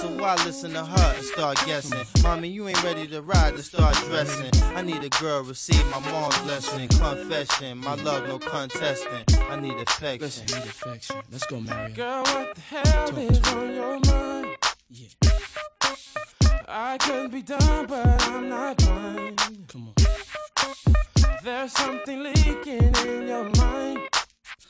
So 0.00 0.08
why 0.08 0.34
listen 0.46 0.72
to 0.72 0.82
her 0.82 1.14
and 1.14 1.24
start 1.26 1.58
guessing? 1.66 2.00
Mommy, 2.22 2.48
you 2.48 2.66
ain't 2.66 2.82
ready 2.82 3.06
to 3.08 3.20
ride 3.20 3.54
to 3.56 3.62
start 3.62 3.94
dressing. 4.06 4.50
I 4.74 4.80
need 4.80 5.04
a 5.04 5.10
girl, 5.10 5.42
receive 5.42 5.84
my 5.90 6.00
mom's 6.10 6.38
blessing. 6.38 6.88
Confession, 6.88 7.76
my 7.76 7.96
love, 7.96 8.26
no 8.26 8.38
contesting. 8.38 9.24
I 9.50 9.60
need 9.60 9.74
affection. 9.74 10.20
Listen, 10.22 10.46
need 10.46 10.70
affection. 10.70 11.16
Let's 11.30 11.44
go, 11.44 11.60
Mario. 11.60 11.94
Girl, 11.94 12.22
what 12.22 12.54
the 12.54 12.60
hell 12.62 13.18
is 13.18 13.40
on 13.48 13.74
your 13.74 14.00
mind? 14.00 14.56
Yeah, 14.88 15.08
I 16.66 16.96
could 16.96 17.30
be 17.30 17.42
done, 17.42 17.86
but 17.86 18.26
I'm 18.28 18.48
not 18.48 18.78
blind. 18.78 19.38
come 19.68 19.88
on. 19.88 21.34
There's 21.44 21.72
something 21.72 22.22
leaking 22.22 22.94
in 23.06 23.28
your 23.28 23.50
mind. 23.58 24.00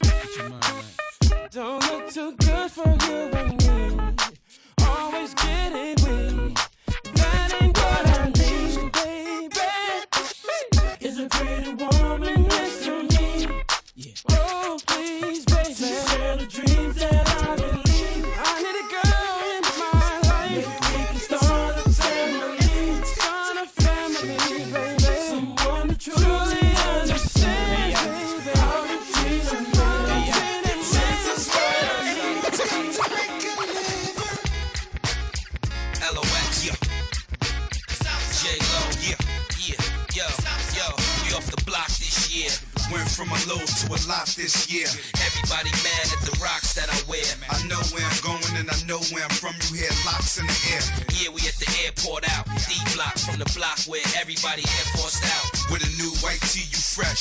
Get 0.02 0.36
your 0.36 0.48
mind 0.48 0.64
right. 0.64 1.50
Don't 1.52 1.80
look 1.88 2.10
too 2.10 2.34
good 2.36 2.59
Always 5.30 5.34
getting 5.44 5.59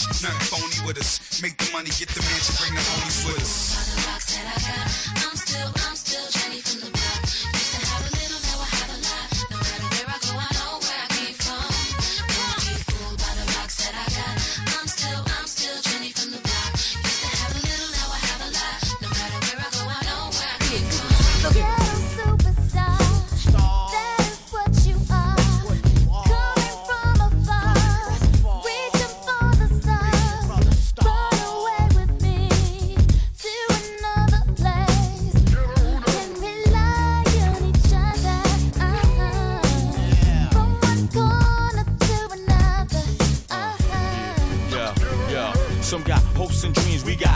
Nothing 0.07 0.39
phony 0.39 0.87
with 0.87 0.97
us. 0.97 1.28
Some 45.89 46.03
got 46.03 46.21
hopes 46.37 46.63
and 46.63 46.75
dreams, 46.75 47.03
we 47.03 47.15
got 47.15 47.35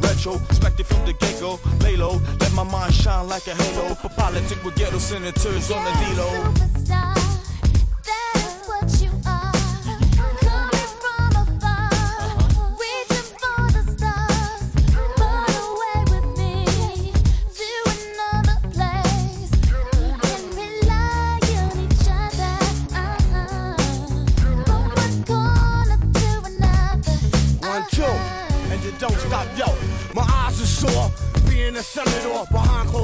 retro, 0.00 0.34
expected 0.48 0.86
from 0.86 1.04
the 1.06 1.12
get-go. 1.12 1.58
Lay 1.80 1.96
low, 1.96 2.20
let 2.40 2.52
my 2.52 2.64
mind 2.64 2.94
shine 2.94 3.28
like 3.28 3.46
a 3.46 3.54
halo. 3.54 3.94
For 3.94 4.08
politics 4.10 4.62
with 4.64 4.76
ghetto 4.76 4.98
senators 4.98 5.70
on 5.70 5.84
the 5.84 5.92
D-Lo. 5.92 6.28
Superstar. 6.52 7.25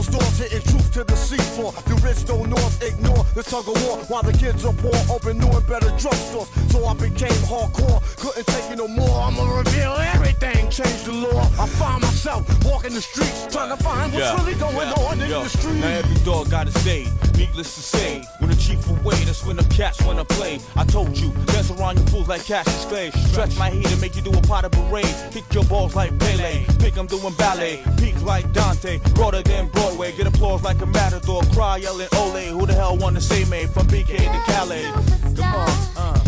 Behind 0.03 0.13
closed 0.13 0.13
doors, 0.13 0.39
hitting 0.39 0.61
truth 0.63 0.92
to 0.93 1.05
the 1.05 1.15
seafloor. 1.15 1.73
The 1.85 1.95
rich 2.07 2.27
don't 2.27 2.51
north 2.51 2.83
ignore 2.83 3.25
the 3.35 3.43
tug 3.43 3.69
of 3.69 3.77
war 3.85 3.97
while 4.09 4.23
the 4.23 4.33
kids 4.33 4.65
are 4.65 4.75
poor, 4.75 4.95
open 5.11 5.39
new 5.39 5.49
and 5.49 5.67
better 5.67 5.89
drugstores. 5.97 6.49
So 6.71 6.85
I 6.85 6.95
became 6.95 7.41
hardcore, 7.49 8.01
couldn't 8.17 8.47
take 8.47 8.71
it 8.71 8.77
no 8.77 8.89
more. 8.89 9.23
I'ma 9.23 9.59
reveal 9.59 9.93
everything, 10.13 10.69
change 10.69 11.05
the 11.05 11.13
law. 11.13 11.41
I 11.59 11.67
find 11.67 12.03
myself 12.03 12.45
walking 12.65 12.93
the 12.93 13.01
streets, 13.01 13.47
trying 13.51 13.77
to 13.77 13.83
find 13.83 14.13
what's 14.13 14.33
really 14.43 14.59
going 14.59 14.89
yeah, 14.89 15.09
on 15.09 15.21
in 15.21 15.31
yo. 15.31 15.43
the 15.43 15.49
street. 15.49 15.81
Now 15.81 15.89
every 15.89 16.21
dog 16.25 16.51
got 16.51 16.67
his 16.67 16.85
day. 16.85 17.07
Needless 17.39 17.75
to 17.75 17.83
say, 17.83 18.23
when 18.39 18.51
the 18.51 18.57
chief 18.57 18.87
away, 18.91 19.17
that's 19.25 19.45
when 19.47 19.57
the 19.57 19.65
cats 19.65 20.03
wanna 20.03 20.25
play. 20.25 20.61
I 20.77 20.85
told 20.85 21.17
you, 21.17 21.33
dance 21.47 21.71
around 21.71 21.99
you 21.99 22.05
fools 22.07 22.29
like 22.29 22.45
Cassius 22.45 22.85
Clay. 22.85 23.11
Stretch 23.33 23.57
my 23.59 23.71
heat 23.71 23.91
and 23.91 24.01
make 24.01 24.15
you 24.15 24.23
do 24.23 24.33
a 24.33 24.43
pot 24.43 24.65
of 24.65 24.73
parade. 24.73 25.15
Kick 25.31 25.45
your 25.53 25.65
balls 25.65 25.97
like 25.97 26.17
Pele. 26.19 26.65
Think 26.83 26.99
I'm 26.99 27.07
doing 27.07 27.33
ballet. 27.35 27.83
Peak 27.99 28.21
like 28.23 28.53
Dante. 28.53 28.99
Broader 29.15 29.43
than 29.43 29.69
Broadway. 29.69 30.13
Get 30.13 30.27
applause 30.27 30.63
like 30.63 30.82
a 30.83 30.87
matador. 30.87 31.43
Cry 31.55 31.79
yelling 31.79 32.09
Ole. 32.17 32.47
Who 32.49 32.67
the 32.67 32.75
hell 32.75 32.97
wanna 32.97 33.21
see 33.21 33.45
me? 33.47 33.67
From 33.67 33.87
BK 33.87 34.19
to 34.19 34.53
Calais. 34.53 34.91
Come 35.37 35.55
on, 35.55 35.69
uh. 35.97 36.22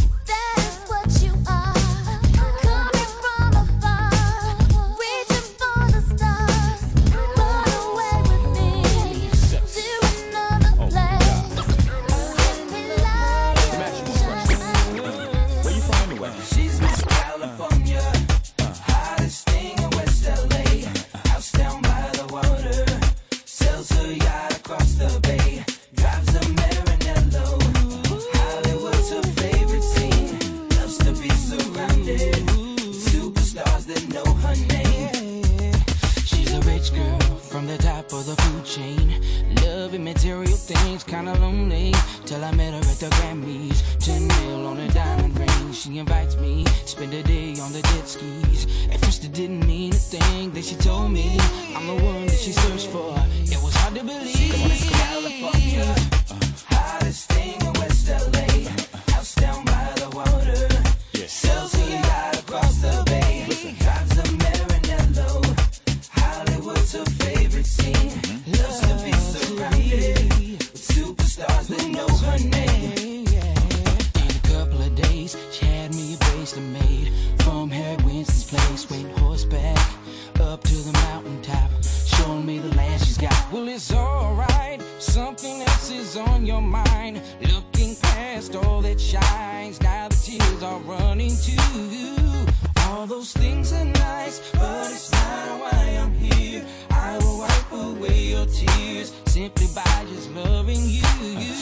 Running 91.14 91.36
too. 91.36 92.46
All 92.88 93.06
those 93.06 93.32
things 93.32 93.72
are 93.72 93.84
nice, 93.84 94.40
but 94.52 94.90
it's 94.90 95.12
not 95.12 95.60
why 95.60 95.98
I'm 96.02 96.12
here. 96.14 96.64
I 96.90 97.18
will 97.18 97.38
wipe 97.38 97.72
away 97.72 98.18
your 98.34 98.46
tears 98.46 99.12
simply 99.26 99.68
by 99.74 100.06
just 100.12 100.30
loving 100.32 100.80
you. 100.80 101.04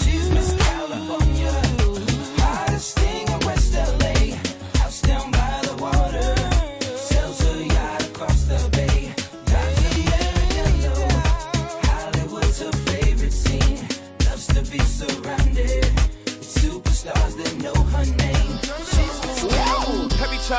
She's 0.01 0.31
Miss 0.31 0.57
California, 0.57 1.53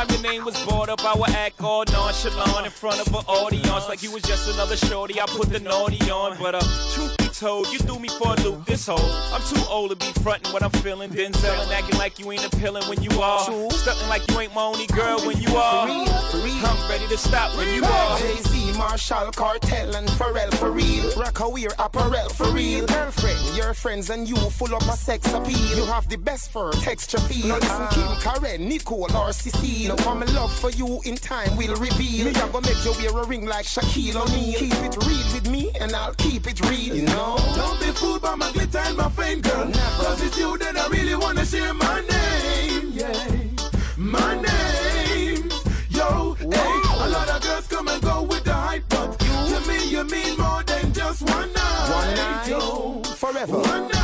time 0.03 0.13
your 0.15 0.31
name 0.31 0.45
was 0.45 0.61
brought 0.65 0.89
up, 0.89 1.03
I 1.03 1.17
would 1.17 1.29
act 1.31 1.61
all 1.61 1.83
nonchalant 1.91 2.65
in 2.65 2.71
front 2.71 2.99
of 2.99 3.07
an 3.07 3.25
audience 3.27 3.87
like 3.87 4.03
you 4.03 4.11
was 4.11 4.23
just 4.23 4.49
another 4.53 4.75
shorty. 4.75 5.19
I 5.19 5.25
put 5.25 5.49
the 5.49 5.59
naughty 5.59 6.09
on, 6.09 6.37
but 6.39 6.55
uh, 6.55 6.61
truth 6.93 7.15
be 7.17 7.27
told. 7.27 7.71
You 7.71 7.79
threw 7.79 7.99
me 7.99 8.09
for 8.09 8.33
a 8.33 8.41
loop 8.41 8.65
this 8.65 8.87
whole. 8.87 9.11
I'm 9.33 9.41
too 9.43 9.61
old 9.69 9.91
to 9.91 9.95
be 9.95 10.11
frontin' 10.21 10.51
what 10.53 10.63
I'm 10.63 10.71
feeling. 10.71 11.09
Denzel 11.09 11.61
and 11.63 11.71
acting 11.71 11.97
like 11.99 12.19
you 12.19 12.31
ain't 12.31 12.45
appealing 12.45 12.87
when 12.89 13.01
you 13.01 13.11
are. 13.21 13.39
Stuntin' 13.39 14.09
like 14.09 14.29
you 14.29 14.39
ain't 14.39 14.53
my 14.53 14.63
only 14.63 14.87
girl 14.87 15.19
when 15.25 15.41
you 15.41 15.55
are. 15.55 15.87
For 15.87 15.93
real, 15.93 16.05
for 16.05 16.37
real. 16.37 16.65
I'm 16.65 16.89
ready 16.89 17.07
to 17.07 17.17
stop 17.17 17.55
when 17.57 17.73
you 17.73 17.83
are. 17.83 18.19
Jay-Z, 18.19 18.62
Marshall, 18.77 19.31
Cartel, 19.31 19.95
and 19.95 20.07
Pharrell 20.09 20.53
for 20.55 20.71
real. 20.71 21.03
Rocawear, 21.11 21.73
apparel 21.79 22.29
for 22.29 22.47
real. 22.51 22.85
Girlfriend, 22.87 23.57
your 23.57 23.73
friends 23.73 24.09
and 24.09 24.27
you 24.27 24.35
full 24.35 24.73
up 24.75 24.81
a 24.83 24.97
sex 24.97 25.31
appeal. 25.33 25.77
You 25.77 25.85
have 25.85 26.07
the 26.09 26.17
best 26.17 26.51
fur, 26.51 26.71
texture 26.73 27.19
feel. 27.19 27.47
Now 27.47 27.55
listen, 27.57 27.87
Kim, 27.89 28.17
Karen, 28.21 28.67
Nicole, 28.67 29.15
or 29.15 29.31
Cecile. 29.33 29.95
Come 29.97 30.23
in 30.23 30.33
love 30.33 30.53
for 30.53 30.69
you 30.71 31.01
in 31.05 31.15
time 31.15 31.55
will 31.57 31.75
reveal. 31.75 32.25
Me, 32.25 32.31
I 32.31 32.49
gonna 32.49 32.67
make 32.67 32.83
you 32.85 32.93
wear 32.93 33.23
a 33.23 33.27
ring 33.27 33.45
like 33.45 33.65
Shaquille 33.65 34.15
O'Neal. 34.15 34.59
Keep 34.59 34.73
it 34.73 34.97
real 35.05 35.33
with 35.33 35.49
me, 35.49 35.71
and 35.79 35.91
I'll 35.93 36.13
keep 36.15 36.47
it 36.47 36.59
real. 36.69 36.95
You 36.95 37.05
know. 37.07 37.37
Don't 37.55 37.79
be 37.79 37.87
fooled 37.87 38.21
by 38.21 38.35
my 38.35 38.51
glitter 38.51 38.79
and 38.79 38.97
my 38.97 39.09
fame, 39.09 39.41
girl. 39.41 39.71
Cause 39.71 40.21
it's 40.23 40.37
you 40.37 40.57
that 40.57 40.77
I 40.77 40.87
really 40.87 41.15
wanna 41.15 41.45
share 41.45 41.73
my 41.73 42.01
name. 42.01 42.91
Yeah. 42.93 43.33
My 43.97 44.35
name. 44.41 44.62
Just 51.13 51.29
one 51.29 51.53
night. 51.53 51.89
One 51.89 52.15
night, 52.15 53.07
forever. 53.17 53.57
One 53.59 53.87
night. 53.89 54.02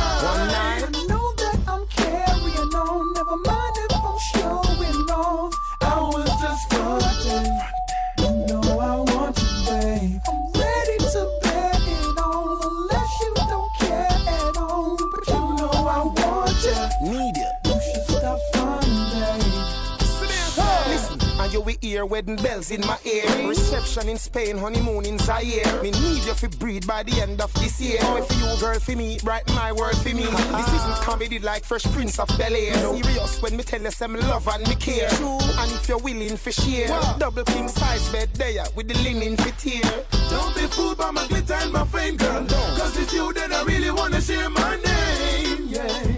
Hear 21.80 22.04
wedding 22.04 22.36
bells 22.36 22.70
in 22.70 22.80
my 22.82 22.98
ear. 23.04 23.48
Reception 23.48 24.08
in 24.08 24.16
Spain, 24.18 24.58
honeymoon 24.58 25.06
in 25.06 25.18
Zaire. 25.18 25.82
Me 25.82 25.90
need 25.90 26.24
you 26.24 26.34
to 26.34 26.48
breed 26.58 26.86
by 26.86 27.02
the 27.02 27.20
end 27.20 27.40
of 27.40 27.52
this 27.54 27.80
year. 27.80 27.98
Oh, 28.02 28.22
for 28.22 28.34
you, 28.34 28.60
girl, 28.60 28.78
for 28.78 28.96
me, 28.96 29.18
brighten 29.22 29.54
my 29.54 29.72
world 29.72 29.96
for 29.98 30.14
me. 30.14 30.24
this 30.24 30.68
isn't 30.68 30.96
comedy 31.02 31.38
like 31.38 31.64
Fresh 31.64 31.84
Prince 31.92 32.18
of 32.18 32.28
Bel 32.38 32.54
Air. 32.54 32.74
Serious 32.74 33.42
when 33.42 33.56
me 33.56 33.62
tell 33.62 33.80
you 33.80 33.90
some 33.90 34.14
love 34.14 34.46
and 34.48 34.68
me 34.68 34.74
care. 34.74 35.08
True, 35.10 35.38
and 35.40 35.72
if 35.72 35.88
you're 35.88 35.98
willing 35.98 36.36
for 36.36 36.52
share, 36.52 36.88
double 37.18 37.44
king 37.44 37.68
size 37.68 38.08
bed 38.10 38.28
there 38.34 38.64
with 38.74 38.88
the 38.88 38.94
linen 39.02 39.36
for 39.36 39.50
tear. 39.58 39.82
Don't 40.30 40.54
be 40.54 40.62
fooled 40.68 40.98
by 40.98 41.10
my 41.10 41.26
glitter 41.28 41.54
and 41.54 41.72
my 41.72 41.84
fame, 41.86 42.16
girl. 42.16 42.46
Cause 42.46 42.96
it's 42.98 43.12
you 43.12 43.32
that 43.32 43.52
I 43.52 43.62
really 43.64 43.90
wanna 43.90 44.20
share 44.20 44.50
my 44.50 44.76
name. 44.76 45.68
Yeah. 45.68 46.14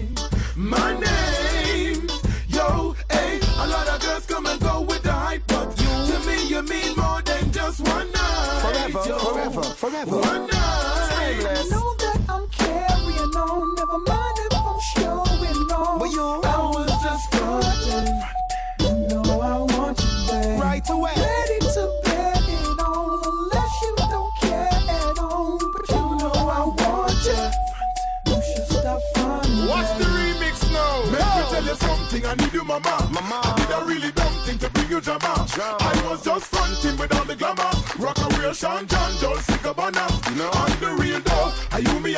My 0.55 0.99
name. 0.99 1.12
Forever, 10.05 10.52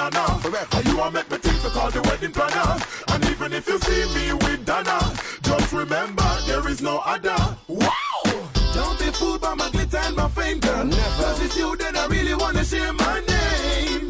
Are 0.06 0.12
you 0.12 0.12
me 0.12 0.18
or 0.18 0.22
not? 0.22 0.42
Forever. 0.42 0.76
Are 0.76 0.82
you 0.84 1.02
a 1.02 1.12
make 1.12 1.32
me 1.32 1.38
think 1.38 1.62
to 1.62 1.70
call 1.70 1.90
the 1.90 2.02
wedding 2.04 2.32
planner? 2.32 2.80
And 3.10 3.26
even 3.26 3.54
if 3.54 3.68
you 3.68 3.80
see 3.80 4.06
me 4.14 4.34
with 4.34 4.66
Dana, 4.66 5.00
just 5.42 5.74
remember 5.74 6.24
there 6.46 6.68
is 6.68 6.82
no 6.82 7.00
other. 7.06 7.36
Wow! 7.68 7.90
Don't 8.74 9.00
be 9.00 9.06
fooled 9.12 9.42
by 9.42 9.56
my 9.56 9.70
glitter 9.72 9.98
and 9.98 10.16
my 10.16 10.28
fame, 10.30 10.60
girl. 10.60 10.86
Never. 10.86 11.24
Cause 11.24 11.42
it's 11.42 11.58
you 11.58 11.76
that 11.78 11.96
I 11.98 12.06
really 12.08 12.36
wanna 12.36 12.64
share 12.64 12.94
my 12.94 13.20
name. 13.22 14.05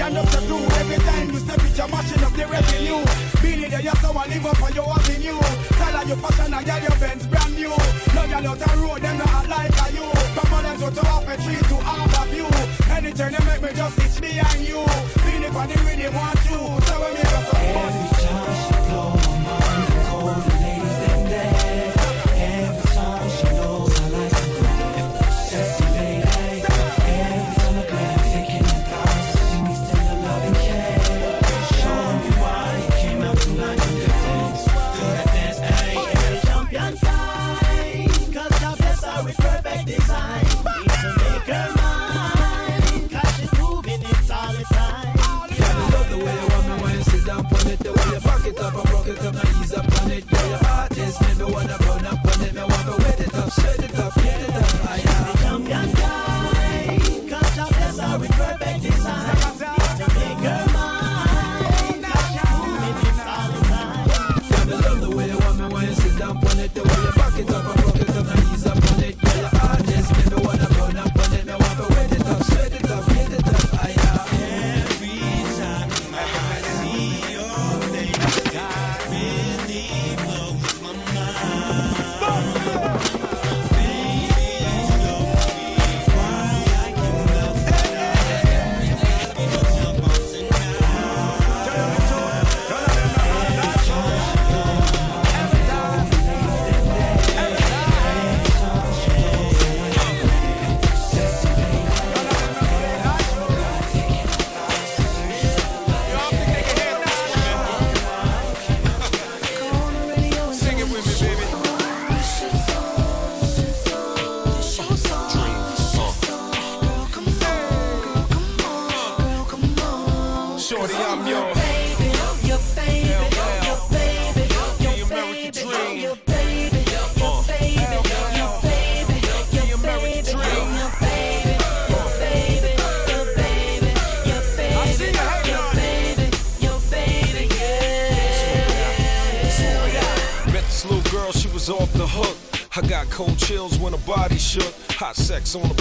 And 0.00 0.18
up 0.18 0.28
the 0.28 0.40
blue. 0.46 0.64
Every 0.80 0.96
time 0.96 1.30
you 1.30 1.38
step 1.38 1.62
it, 1.62 1.76
you're 1.76 1.88
mashing 1.88 2.22
up 2.24 2.32
the 2.32 2.46
revenue. 2.46 3.00
Being 3.42 3.70
there, 3.70 3.80
you're 3.80 4.00
someone 4.02 4.28
live 4.28 4.46
up 4.46 4.62
on 4.62 4.72
your 4.74 4.90
avenue. 4.90 5.40
Style 5.76 5.96
of 5.96 6.08
your 6.08 6.18
fashion 6.18 6.54
and 6.54 6.66
girl, 6.66 6.82
your 6.82 6.96
Benz 7.00 7.26
brand 7.26 7.54
new. 7.54 7.74
No 8.14 8.22
girl 8.26 8.46
out 8.50 8.58
the 8.58 8.68
road, 8.80 9.00
them 9.02 9.18
not 9.18 9.48
like 9.48 9.72
a 9.72 9.86
you. 9.96 10.08
From 10.34 10.52
all 10.52 10.62
them 10.62 10.76
to 10.80 10.88
to 10.90 11.02
off 11.08 11.28
a 11.28 11.34
tree 11.42 11.60
to 11.60 11.76
half 11.84 12.14
of 12.20 12.30
you. 12.34 12.48
Anything 12.92 13.32
they 13.32 13.44
make 13.46 13.62
me 13.62 13.70
just 13.74 13.98
itch 13.98 14.16
behind 14.20 14.62
you. 14.66 14.82
Being 15.24 15.44
it 15.44 15.54
on 15.54 15.68
the 15.68 15.76
rhythm, 15.84 16.14
want 16.14 16.40
you. 16.50 16.60
So 16.86 16.94
when 17.00 17.12
you 17.16 17.26
go 17.26 17.38
so 17.46 17.56
Every 17.56 18.06
time 18.20 18.54
she 18.56 18.76
blow 18.90 19.25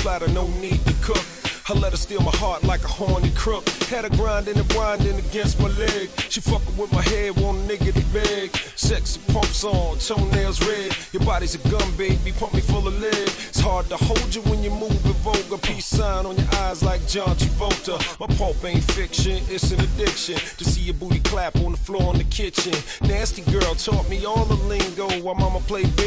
platter, 0.06 0.28
no 0.34 0.46
need 0.62 0.86
to 0.86 0.94
cook. 1.02 1.26
I 1.68 1.74
let 1.74 1.92
her 1.94 1.98
steal 1.98 2.22
my 2.22 2.30
heart 2.36 2.64
like 2.64 2.84
a 2.84 2.88
horny 2.88 3.32
crook. 3.32 3.68
Had 3.90 4.04
her 4.04 4.16
grinding 4.16 4.56
and 4.56 4.70
grinding 4.70 5.18
against 5.18 5.60
my 5.60 5.68
leg. 5.70 6.12
She 6.30 6.40
fucking 6.40 6.78
with 6.78 6.92
my 6.94 7.02
head, 7.02 7.36
want 7.38 7.68
nigga 7.68 7.92
to 7.92 8.06
beg. 8.14 8.56
Sexy 8.76 9.20
pumps 9.34 9.64
on, 9.64 9.98
toenails 9.98 10.62
red. 10.62 10.96
Your 11.12 11.24
body's 11.24 11.56
a 11.56 11.70
gun, 11.70 11.90
baby, 11.98 12.32
pump 12.38 12.54
me 12.54 12.62
full 12.62 12.88
of 12.88 13.02
lead. 13.02 13.30
It's 13.50 13.60
hard 13.60 13.88
to 13.90 13.98
hold 13.98 14.36
you 14.36 14.44
when 14.44 14.62
you 14.62 14.70
move 14.70 15.04
in 15.06 15.14
vulgar. 15.26 15.58
Peace 15.58 15.88
sign 15.88 16.28
on 16.28 16.38
your 16.38 16.54
eyes 16.58 16.84
like 16.84 17.02
John 17.08 17.36
Travolta. 17.36 17.98
My 18.20 18.28
pulp 18.36 18.64
ain't 18.64 18.84
fiction, 18.84 19.42
it's 19.50 19.72
an 19.72 19.80
addiction. 19.80 20.36
To 20.36 20.64
see 20.64 20.82
your 20.82 20.94
booty 20.94 21.20
clap 21.22 21.56
on 21.56 21.72
the 21.72 21.78
floor 21.80 22.14
in 22.14 22.20
the 22.20 22.26
kitchen. 22.26 22.74
Nasty 23.02 23.42
girl 23.52 23.74
taught 23.74 24.08
me 24.08 24.24
all 24.24 24.46
the 24.46 24.60
lingo. 24.70 25.10
While 25.24 25.34
mama 25.34 25.62
play 25.62 25.82
bingo, 25.82 25.96
she 25.96 26.05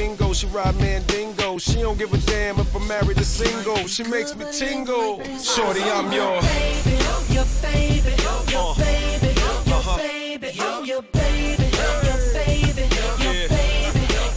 ride 0.53 0.77
mandingo. 0.77 1.59
She 1.59 1.81
don't 1.83 1.99
give 1.99 2.13
a 2.13 2.19
damn 2.19 2.59
if 2.61 2.75
I'm 2.75 2.87
married 2.87 3.19
or 3.21 3.25
single. 3.25 3.87
She 3.87 4.03
makes 4.05 4.35
me 4.37 4.45
tingle. 4.53 5.23
Shorty, 5.39 5.83
I'm 5.83 6.13
your. 6.13 6.41
baby, 6.43 6.97
your 7.35 7.45
baby, 7.63 8.11
your 8.53 8.75
baby, 8.77 9.35
your 9.41 9.79
Uh-huh. 9.79 9.97
baby, 9.99 10.49
your 10.57 10.83
baby, 10.85 10.85
your 10.87 11.03
baby, 11.03 11.67
your 12.07 12.29
baby, 12.33 12.87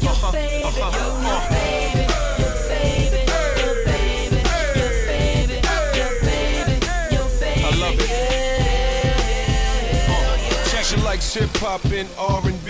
your 0.01 0.11
Uh-huh. 0.11 0.31
baby, 0.31 0.63
Uh-huh. 0.65 0.97
your 1.27 1.31
Uh. 1.31 1.49
baby, 1.49 2.05
your 2.41 2.53
baby, 2.69 3.21
your 3.61 3.75
baby, 3.85 4.41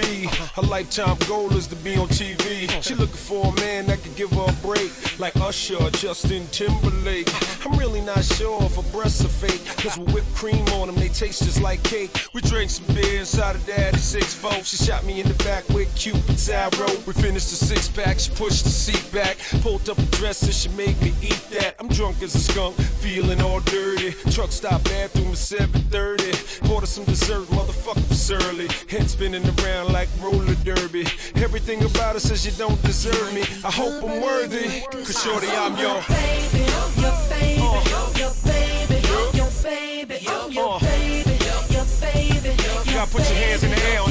R&B. 0.02 0.28
Her 0.56 0.62
lifetime 0.64 1.18
goal 1.28 1.52
is 1.56 1.68
to 1.68 1.76
be 1.78 1.96
on 1.98 2.08
TV. 2.08 2.70
She 2.84 2.96
looking 2.96 3.16
for 3.16 3.48
a 3.48 3.56
man 3.62 3.88
that 3.88 4.02
could 4.04 4.16
give 4.16 4.32
her 4.32 4.46
a 4.48 4.54
break, 4.66 4.92
like 5.20 5.36
Usher 5.38 5.76
or 5.76 5.90
Justin 5.92 6.48
Timberlake. 6.52 7.30
I'm 7.66 7.78
really 7.78 8.02
not 8.02 8.24
sure 8.24 8.62
if 8.64 8.76
her 8.76 8.92
breasts 8.92 9.24
are 9.24 9.28
fake, 9.28 9.62
cause 9.78 9.98
with 9.98 10.14
whipped 10.14 10.36
cream 10.36 10.66
on 10.70 10.88
them, 10.88 10.96
they 10.96 11.10
taste 11.10 11.44
just 11.44 11.62
like 11.62 11.84
cake. 11.84 12.12
We 12.34 12.42
drank 12.42 12.70
some 12.70 12.94
beer 12.96 13.20
inside 13.20 13.56
of 13.56 13.66
daddy's 13.66 14.04
six 14.04 14.34
folks. 14.34 14.70
She 14.70 14.78
shot 14.78 15.06
me 15.06 15.22
in 15.22 15.28
the 15.28 15.44
back 15.44 15.68
with 15.70 15.94
Cupid's 15.96 16.50
arrow. 16.50 16.92
We 17.06 17.14
finished 17.14 17.50
the 17.50 17.66
six 17.66 17.88
pack, 17.88 18.20
she 18.20 18.32
pushed 18.32 18.64
the 18.64 18.70
seat 18.70 19.12
back, 19.14 19.38
pulled 19.62 19.90
up 19.90 19.98
a 19.98 20.06
dress 20.18 20.44
and 20.44 20.54
she 20.54 20.70
made 20.70 21.00
me 21.02 21.14
eat 21.22 21.42
that. 21.52 21.76
I'm 21.80 21.88
drunk 21.90 22.22
as 22.22 22.36
a 22.36 22.40
skunk, 22.40 22.76
feeling 22.76 23.42
all 23.42 23.60
dirty. 23.62 24.12
Truck 24.32 24.52
stop 24.52 24.84
bathroom 24.86 25.30
at 25.30 25.38
7:30. 25.38 26.68
Bought 26.68 26.82
her 26.82 26.86
some 26.88 27.06
dessert, 27.06 27.48
motherfucker 27.48 28.02
early. 28.32 28.68
Head 28.90 29.10
spinning 29.10 29.44
around 29.60 29.91
like 29.92 30.10
roller 30.22 30.56
derby. 30.64 31.06
Everything 31.36 31.84
about 31.84 32.14
her 32.14 32.20
says 32.20 32.46
you 32.46 32.52
don't 32.54 32.82
deserve 32.84 33.34
me. 33.34 33.42
I 33.64 33.72
hope 33.72 34.04
I'm 34.04 34.22
worthy, 34.22 34.82
cause 34.92 35.22
shorty, 35.22 35.48
I'm 35.48 35.78
your. 35.78 36.02
baby, 36.08 36.66
your 37.02 37.18
baby, 37.30 37.62
uh. 37.62 37.84
your 38.18 38.34
baby, 38.46 39.08
your 39.38 39.52
baby, 39.64 40.28
uh. 40.28 40.48
your 40.50 40.80
baby, 40.80 41.38
your 41.70 41.86
baby. 42.02 42.52
You 42.86 42.94
gotta 42.98 43.12
put 43.12 43.28
your 43.30 43.38
hands 43.38 43.64
in 43.64 43.72
the 43.72 43.82
air 43.94 44.11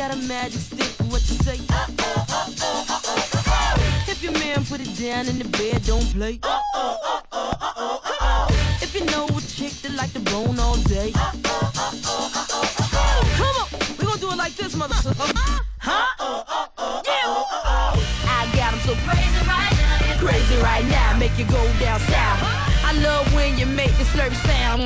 got 0.00 0.14
a 0.14 0.16
magic 0.26 0.60
stick, 0.62 1.06
what 1.10 1.20
you 1.28 1.36
say? 1.44 1.58
If 4.10 4.22
your 4.22 4.32
man 4.32 4.64
put 4.64 4.80
it 4.80 4.96
down 4.96 5.28
in 5.28 5.38
the 5.38 5.44
bed, 5.44 5.84
don't 5.84 6.08
play. 6.14 6.40
If 8.80 8.94
you 8.94 9.04
know 9.04 9.26
a 9.26 9.40
chick 9.42 9.72
that 9.82 9.92
like 9.98 10.10
to 10.14 10.20
bone 10.20 10.58
all 10.58 10.76
day. 10.88 11.12
Come 13.36 13.56
on, 13.60 13.68
we 13.98 14.06
gonna 14.06 14.20
do 14.20 14.30
it 14.30 14.38
like 14.38 14.54
this, 14.56 14.74
motherfucker. 14.74 15.60
Huh? 15.80 16.06
Yeah. 17.04 17.36
I 18.24 18.48
got 18.56 18.72
him 18.72 18.80
so 18.88 18.94
crazy 19.04 19.40
right 19.44 19.76
now. 19.76 20.16
Crazy 20.16 20.56
right 20.62 20.86
now, 20.88 21.18
make 21.18 21.36
you 21.36 21.44
go 21.44 21.62
down 21.78 22.00
south. 22.00 22.40
I 22.88 22.92
love 23.02 23.34
when 23.34 23.58
you 23.58 23.66
make 23.66 23.94
the 23.98 24.04
slurp 24.04 24.32
sound. 24.48 24.80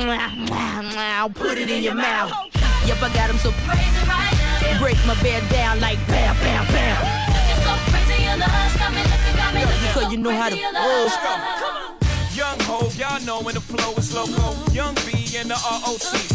Put 1.35 1.57
it 1.57 1.69
in 1.69 1.83
your 1.83 1.95
mouth. 1.95 2.54
Yep, 2.85 3.01
I 3.01 3.09
got 3.13 3.29
him 3.29 3.37
so 3.37 3.51
Crazy 3.65 4.03
right 4.05 4.29
now. 4.37 4.79
Break 4.79 4.97
my 5.07 5.15
bed 5.23 5.41
down 5.49 5.79
like 5.79 5.97
bam, 6.07 6.35
bam, 6.37 6.65
bam. 6.67 6.97
Looking 7.33 7.63
so 7.65 7.73
crazy, 7.89 8.23
your 8.23 8.37
love 8.37 8.77
got 8.77 8.93
me 8.93 9.01
looking, 9.01 9.35
got 9.35 9.53
me 9.55 9.61
looking 9.61 9.93
So 9.93 10.01
so 10.01 10.09
you 10.09 10.17
know 10.17 10.29
how 10.29 10.49
to 10.49 10.55
crazy, 10.55 10.61
your 10.61 10.71
oh, 10.75 11.09
love. 11.09 12.35
Young 12.35 12.59
Hove, 12.61 12.95
y'all 12.99 13.21
know 13.25 13.41
when 13.41 13.55
the 13.55 13.61
flow 13.61 13.93
is 13.93 14.13
loco. 14.13 14.71
Young 14.71 14.93
B 15.05 15.37
and 15.37 15.49
the 15.49 15.55
ROC. 15.55 16.34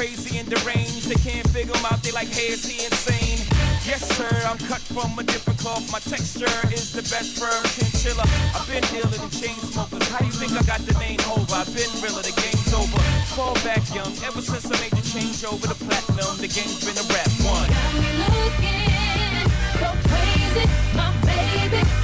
crazy 0.00 0.38
and 0.38 0.48
deranged. 0.48 1.12
They 1.12 1.20
can't 1.20 1.46
figure 1.52 1.76
him 1.76 1.84
out, 1.84 2.02
they 2.02 2.10
like, 2.12 2.32
hey, 2.32 2.56
is 2.56 2.64
he 2.64 2.86
insane? 2.86 3.44
Yes, 3.84 4.00
sir, 4.16 4.32
I'm 4.48 4.56
cut 4.56 4.80
from 4.80 5.12
a 5.18 5.22
different 5.22 5.58
cloth. 5.60 5.84
My 5.92 6.00
texture 6.00 6.48
is 6.72 6.90
the 6.96 7.04
best 7.04 7.36
firm 7.36 7.60
chinchilla. 7.76 8.24
I've 8.56 8.64
been 8.64 8.80
dealing 8.88 9.20
in 9.20 9.28
chain 9.28 9.60
smokers. 9.60 10.08
How 10.08 10.24
you 10.24 10.32
think 10.32 10.52
I 10.56 10.64
got 10.64 10.80
the 10.88 10.96
name 10.96 11.20
Hova? 11.28 11.52
I've 11.52 11.68
been 11.76 11.92
realer, 12.00 12.24
the 12.24 12.32
game's 12.32 12.72
over. 12.72 12.96
Fall 13.36 13.52
back 13.60 13.84
young, 13.92 14.16
ever 14.24 14.40
since 14.40 14.64
I 14.72 14.80
made 14.80 14.96
the 14.96 15.04
change 15.04 15.44
over 15.44 15.68
to 15.68 15.76
platinum, 15.76 16.32
the 16.40 16.48
game's 16.48 16.80
been 16.80 16.96
a 16.96 17.04
rap 17.12 17.28
one. 17.44 17.68
Got 17.68 17.92
me 18.00 18.08
Looking 18.24 19.52
so 19.76 19.88
crazy, 20.08 20.64
my 20.96 21.12
baby. 21.28 21.99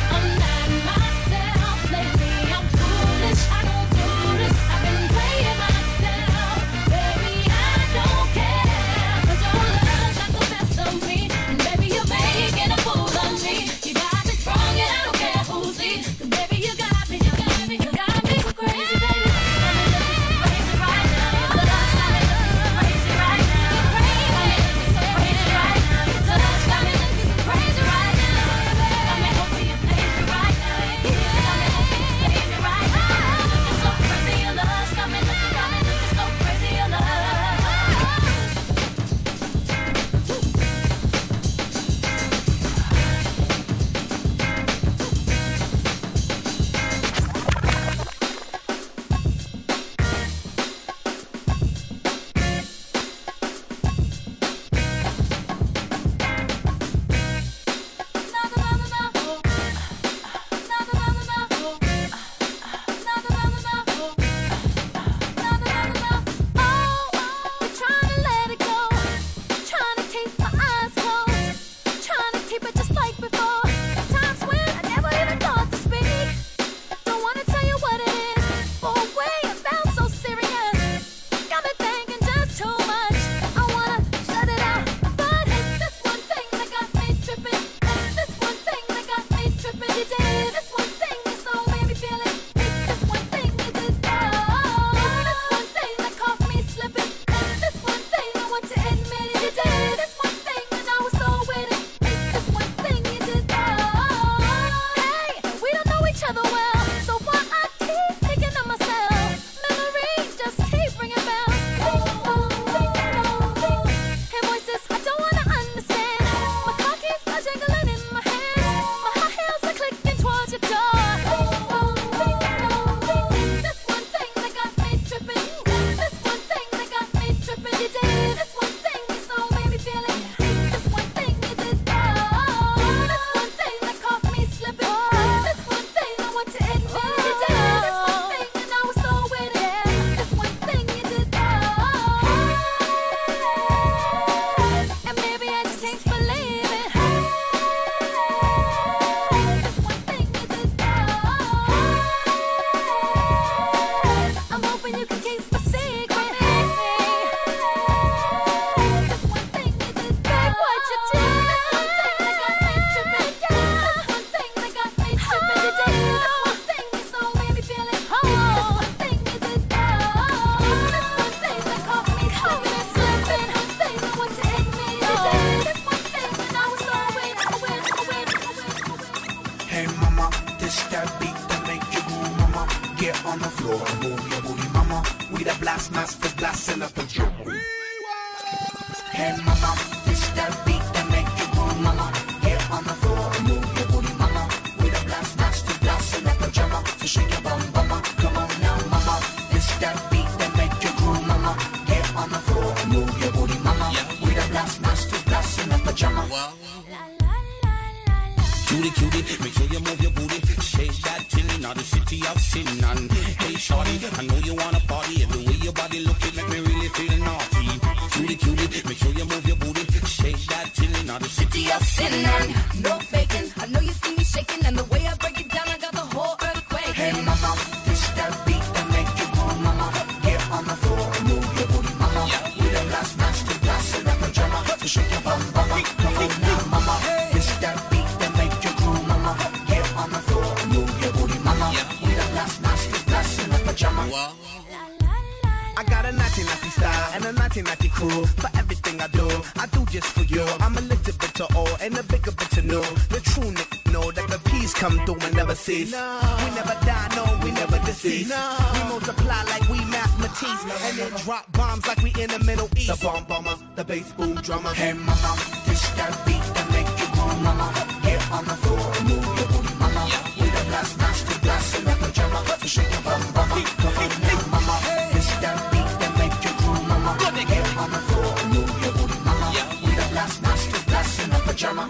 Drummer. 264.66 264.74
Hey 264.74 264.92
mama, 264.92 265.36
this 265.66 265.88
that 265.96 266.26
beat 266.26 266.42
that 266.54 266.70
make 266.70 266.90
you 266.98 267.08
move, 267.16 267.42
mama. 267.42 267.72
Get 268.02 268.30
on 268.32 268.44
the 268.44 268.56
floor 268.56 268.92
and 268.96 269.08
move 269.08 269.38
your 269.38 269.48
booty, 269.48 269.74
mama. 269.78 270.02
With 270.38 270.60
a 270.60 270.64
blast 270.66 270.98
master 270.98 271.38
blast 271.40 271.78
in 271.78 271.86
a 271.86 271.94
pajama. 271.94 272.44
So 272.46 272.66
shake 272.66 272.90
your 272.90 273.02
bum, 273.02 273.20
mama. 273.34 273.62
Come 273.82 273.96
on 273.98 274.10
now, 274.22 274.40
mama. 274.50 274.76
This 275.12 275.30
that 275.42 275.58
beat 275.70 275.90
that 276.00 276.12
make 276.18 276.36
you 276.44 276.52
groove, 276.58 276.88
mama. 276.88 277.12
Get 277.46 277.76
on 277.76 277.90
the 277.90 278.00
floor 278.08 278.34
move 278.50 278.82
your 278.82 278.92
booty, 278.92 279.18
mama. 279.24 279.48
With 279.84 280.04
a 280.04 280.06
blast 280.12 280.42
master 280.42 280.80
blast 280.86 281.20
in 281.22 281.32
a 281.32 281.38
pajama. 281.40 281.84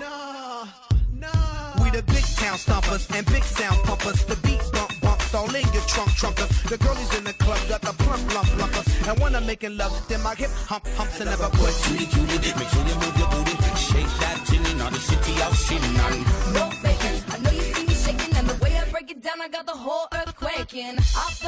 We 1.82 1.90
the 1.90 2.02
big 2.02 2.24
town 2.36 2.58
stompers 2.58 3.06
and 3.16 3.24
big 3.26 3.44
sound 3.44 3.78
pumpers. 3.84 4.24
The 4.24 4.36
beat 4.44 4.60
bump 4.72 4.92
bumps 5.00 5.34
all 5.34 5.54
in 5.54 5.66
your 5.72 5.86
trunk 5.86 6.10
trunkers. 6.20 6.50
The 6.68 6.78
girlies 6.78 7.12
in 7.16 7.24
the 7.24 7.32
club 7.34 7.60
got 7.68 7.80
the 7.80 7.92
plump 8.02 8.34
lump 8.34 8.50
lumpers. 8.58 8.88
And 9.08 9.18
when 9.20 9.34
I'm 9.36 9.46
making 9.46 9.76
love, 9.76 9.94
then 10.08 10.22
my 10.22 10.34
hip 10.34 10.50
hump 10.50 10.86
humps 10.98 11.20
and 11.20 11.30
never 11.30 11.48
quit. 11.56 12.25
Quaking. 21.12 21.45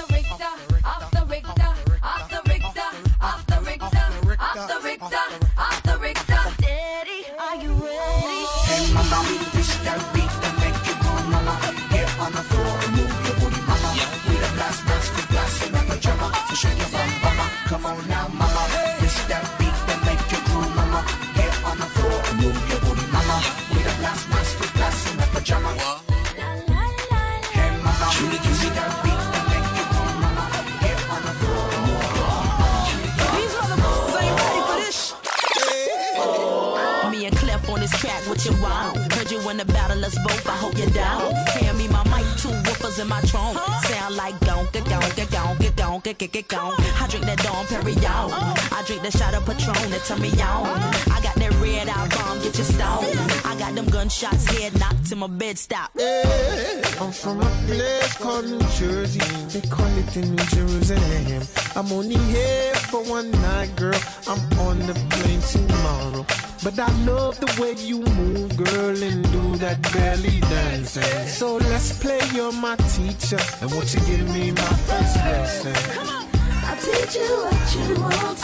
Gonka, 46.14 46.42
gonka. 46.42 47.02
I 47.02 47.06
drink 47.08 47.26
that 47.26 47.38
Dom 47.38 47.66
Perignon. 47.66 48.30
I 48.72 48.82
drink 48.86 49.02
that 49.02 49.12
shot 49.12 49.34
of 49.34 49.44
Patron 49.44 49.90
that 49.90 50.04
turn 50.04 50.20
me 50.20 50.30
on. 50.40 50.66
I 51.12 51.20
got 51.22 51.34
that 51.34 51.52
red 51.60 51.88
eye 51.88 52.08
bomb, 52.08 52.38
get 52.42 52.56
you 52.58 52.64
stoned. 52.64 53.18
I 53.44 53.56
got 53.58 53.74
them 53.74 53.86
gunshots, 53.86 54.44
head 54.46 54.78
knocked 54.78 55.06
to 55.10 55.16
my 55.16 55.26
bed 55.26 55.58
stop. 55.58 55.90
Eh. 55.98 56.82
I'm 57.00 57.12
from 57.12 57.40
a 57.40 57.50
place 57.66 58.14
called 58.14 58.46
New 58.46 58.60
Jersey. 58.78 59.20
They 59.48 59.66
call 59.68 59.98
it 59.98 60.06
the 60.08 60.20
New 60.20 60.44
Jerusalem. 60.56 61.42
I'm 61.76 61.92
only 61.92 62.16
here 62.16 62.74
for 62.74 63.02
one 63.04 63.30
night, 63.30 63.74
girl. 63.76 64.00
I'm 64.26 64.40
on 64.60 64.78
the 64.80 64.94
plane 65.10 65.40
tomorrow. 65.42 66.47
But 66.62 66.78
I 66.78 66.90
love 67.04 67.38
the 67.38 67.62
way 67.62 67.74
you 67.74 68.00
move, 68.00 68.56
girl, 68.56 69.02
and 69.02 69.22
do 69.30 69.56
that 69.58 69.80
belly 69.92 70.40
dancing. 70.40 71.26
So 71.28 71.56
let's 71.56 71.98
play, 71.98 72.20
you're 72.34 72.52
my 72.52 72.74
teacher. 72.76 73.38
And 73.60 73.70
won't 73.70 73.94
you 73.94 74.00
give 74.00 74.28
me 74.34 74.50
my 74.50 74.74
first 74.88 75.16
lesson? 75.16 75.74
Come 75.94 76.08
on. 76.08 76.26
I'll 76.64 76.76
teach 76.76 77.14
you 77.14 77.30
what 77.46 77.68
you 77.76 78.02
want, 78.02 78.38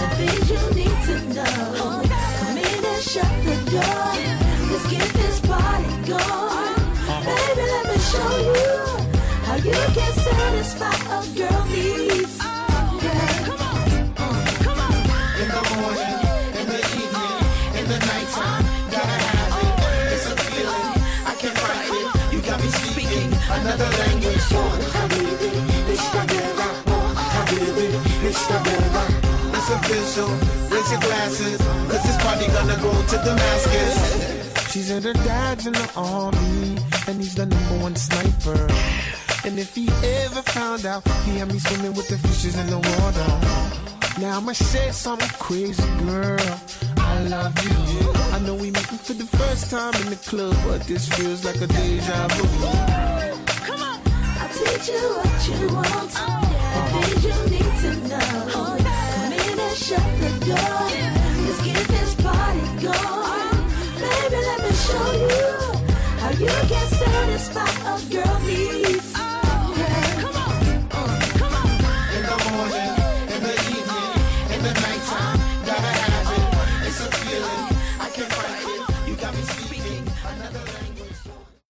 the 0.00 0.06
things 0.16 0.50
you 0.52 0.62
need 0.76 0.98
to 1.08 1.16
know. 1.34 2.02
Come 2.40 2.58
in 2.58 2.84
and 2.84 3.02
shut 3.02 3.32
the 3.48 3.56
door. 3.72 4.12
Let's 4.70 4.86
get 4.90 5.08
this 5.14 5.40
party 5.40 5.88
going. 6.06 6.76
Baby, 7.24 7.64
let 7.72 7.84
me 7.88 7.98
show 8.12 8.32
you 8.52 8.68
how 9.46 9.56
you 9.56 9.72
can 9.96 10.12
satisfy 10.12 10.96
a 11.08 11.26
girl 11.34 11.64
needs. 11.66 12.35
It's 28.36 29.70
official. 29.70 30.28
Raise 30.70 30.90
your 30.90 31.00
glasses, 31.00 31.58
cause 31.90 32.02
this 32.02 32.16
party 32.22 32.46
gonna 32.48 32.76
go 32.82 32.92
to 33.06 33.16
Damascus. 33.24 34.72
She 34.72 34.80
said 34.82 35.04
her 35.04 35.12
dad's 35.12 35.66
in 35.66 35.72
the 35.72 35.90
army, 35.96 36.76
and 37.08 37.20
he's 37.20 37.34
the 37.34 37.46
number 37.46 37.82
one 37.82 37.96
sniper. 37.96 38.68
And 39.44 39.58
if 39.58 39.74
he 39.74 39.88
ever 40.24 40.42
found 40.42 40.86
out, 40.86 41.06
he 41.24 41.38
had 41.38 41.48
me 41.52 41.58
swimming 41.58 41.94
with 41.94 42.08
the 42.08 42.18
fishes 42.18 42.56
in 42.58 42.66
the 42.66 42.78
water. 42.78 44.20
Now 44.20 44.38
I'ma 44.38 44.52
say 44.52 44.90
something 44.90 45.28
crazy, 45.38 45.82
girl. 46.04 46.60
I 46.98 47.20
love 47.28 47.54
you. 47.64 48.12
I 48.34 48.38
know 48.40 48.54
we 48.54 48.70
meeting 48.70 48.98
for 48.98 49.14
the 49.14 49.26
first 49.38 49.70
time 49.70 49.94
in 50.02 50.10
the 50.10 50.16
club, 50.16 50.56
but 50.66 50.82
this 50.82 51.08
feels 51.08 51.44
like 51.44 51.56
a 51.56 51.66
deja 51.66 52.28
vu. 52.28 52.44
Come 53.66 53.82
on, 53.82 54.00
I'll 54.40 54.48
teach 54.48 54.88
you 54.88 55.04
what 55.22 55.48
you 55.48 55.74
want, 55.74 56.45
shut 59.86 60.02
the 60.18 60.30
door. 60.46 60.82
Let's 61.44 61.62
get 61.62 61.86
this 61.94 62.14
party 62.16 62.66
going. 62.82 63.56
Baby, 64.02 64.38
let 64.48 64.58
me 64.64 64.72
show 64.86 65.10
you 65.24 65.48
how 66.20 66.30
you 66.30 66.54
can 66.70 66.86
satisfy 66.88 67.70
a 67.92 67.96
girl 68.10 68.36